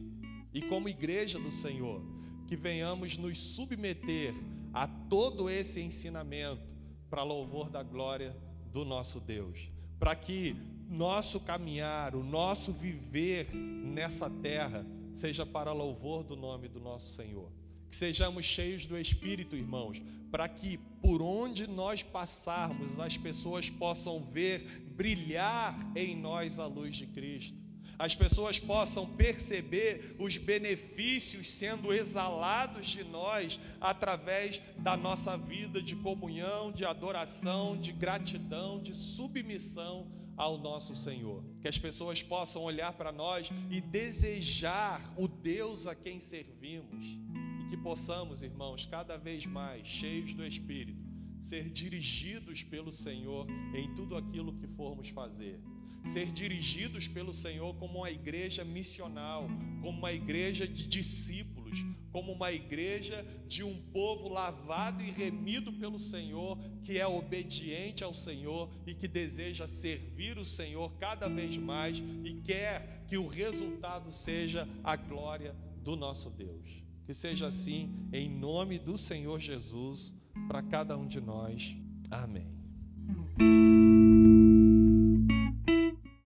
E 0.53 0.61
como 0.61 0.89
igreja 0.89 1.39
do 1.39 1.51
Senhor, 1.51 2.03
que 2.51 2.57
venhamos 2.57 3.15
nos 3.15 3.37
submeter 3.37 4.35
a 4.73 4.85
todo 4.85 5.49
esse 5.49 5.79
ensinamento 5.79 6.61
para 7.09 7.23
louvor 7.23 7.69
da 7.69 7.81
glória 7.81 8.35
do 8.73 8.83
nosso 8.83 9.21
Deus, 9.21 9.69
para 9.97 10.13
que 10.17 10.53
nosso 10.89 11.39
caminhar, 11.39 12.13
o 12.13 12.21
nosso 12.21 12.73
viver 12.73 13.55
nessa 13.55 14.29
terra 14.29 14.85
seja 15.15 15.45
para 15.45 15.71
louvor 15.71 16.25
do 16.25 16.35
nome 16.35 16.67
do 16.67 16.81
nosso 16.81 17.15
Senhor. 17.15 17.49
Que 17.89 17.95
sejamos 17.95 18.43
cheios 18.43 18.85
do 18.85 18.97
Espírito, 18.97 19.55
irmãos, 19.55 20.01
para 20.29 20.49
que 20.49 20.77
por 21.01 21.21
onde 21.21 21.65
nós 21.67 22.03
passarmos 22.03 22.99
as 22.99 23.15
pessoas 23.15 23.69
possam 23.69 24.21
ver 24.25 24.83
brilhar 24.93 25.73
em 25.95 26.17
nós 26.17 26.59
a 26.59 26.65
luz 26.65 26.97
de 26.97 27.07
Cristo 27.07 27.60
as 28.01 28.15
pessoas 28.15 28.57
possam 28.57 29.05
perceber 29.05 30.15
os 30.17 30.35
benefícios 30.35 31.47
sendo 31.51 31.93
exalados 31.93 32.87
de 32.87 33.03
nós 33.03 33.59
através 33.79 34.59
da 34.79 34.97
nossa 34.97 35.37
vida 35.37 35.79
de 35.79 35.95
comunhão, 35.95 36.71
de 36.71 36.83
adoração, 36.83 37.79
de 37.79 37.91
gratidão, 37.91 38.81
de 38.81 38.95
submissão 38.95 40.07
ao 40.35 40.57
nosso 40.57 40.95
Senhor. 40.95 41.43
Que 41.61 41.67
as 41.67 41.77
pessoas 41.77 42.23
possam 42.23 42.63
olhar 42.63 42.91
para 42.93 43.11
nós 43.11 43.51
e 43.69 43.79
desejar 43.79 45.13
o 45.15 45.27
Deus 45.27 45.85
a 45.85 45.93
quem 45.93 46.19
servimos. 46.19 47.05
E 47.05 47.69
que 47.69 47.77
possamos, 47.77 48.41
irmãos, 48.41 48.83
cada 48.83 49.15
vez 49.15 49.45
mais, 49.45 49.87
cheios 49.87 50.33
do 50.33 50.43
Espírito, 50.43 51.05
ser 51.39 51.69
dirigidos 51.69 52.63
pelo 52.63 52.91
Senhor 52.91 53.45
em 53.75 53.93
tudo 53.93 54.17
aquilo 54.17 54.55
que 54.55 54.65
formos 54.65 55.09
fazer 55.09 55.61
ser 56.07 56.31
dirigidos 56.31 57.07
pelo 57.07 57.33
Senhor 57.33 57.75
como 57.75 57.99
uma 57.99 58.11
igreja 58.11 58.63
missional, 58.63 59.47
como 59.81 59.97
uma 59.97 60.11
igreja 60.11 60.67
de 60.67 60.87
discípulos, 60.87 61.77
como 62.11 62.33
uma 62.33 62.51
igreja 62.51 63.25
de 63.47 63.63
um 63.63 63.81
povo 63.93 64.27
lavado 64.27 65.01
e 65.01 65.11
remido 65.11 65.71
pelo 65.73 65.99
Senhor, 65.99 66.57
que 66.83 66.97
é 66.97 67.07
obediente 67.07 68.03
ao 68.03 68.13
Senhor 68.13 68.69
e 68.85 68.93
que 68.93 69.07
deseja 69.07 69.67
servir 69.67 70.37
o 70.37 70.45
Senhor 70.45 70.91
cada 70.99 71.29
vez 71.29 71.57
mais 71.57 71.97
e 71.97 72.41
quer 72.43 73.05
que 73.07 73.17
o 73.17 73.27
resultado 73.27 74.11
seja 74.11 74.67
a 74.83 74.95
glória 74.95 75.55
do 75.83 75.95
nosso 75.95 76.29
Deus. 76.29 76.83
Que 77.05 77.13
seja 77.13 77.47
assim, 77.47 77.89
em 78.11 78.29
nome 78.29 78.77
do 78.77 78.97
Senhor 78.97 79.39
Jesus, 79.39 80.13
para 80.47 80.61
cada 80.61 80.97
um 80.97 81.07
de 81.07 81.19
nós. 81.19 81.75
Amém. 82.09 82.47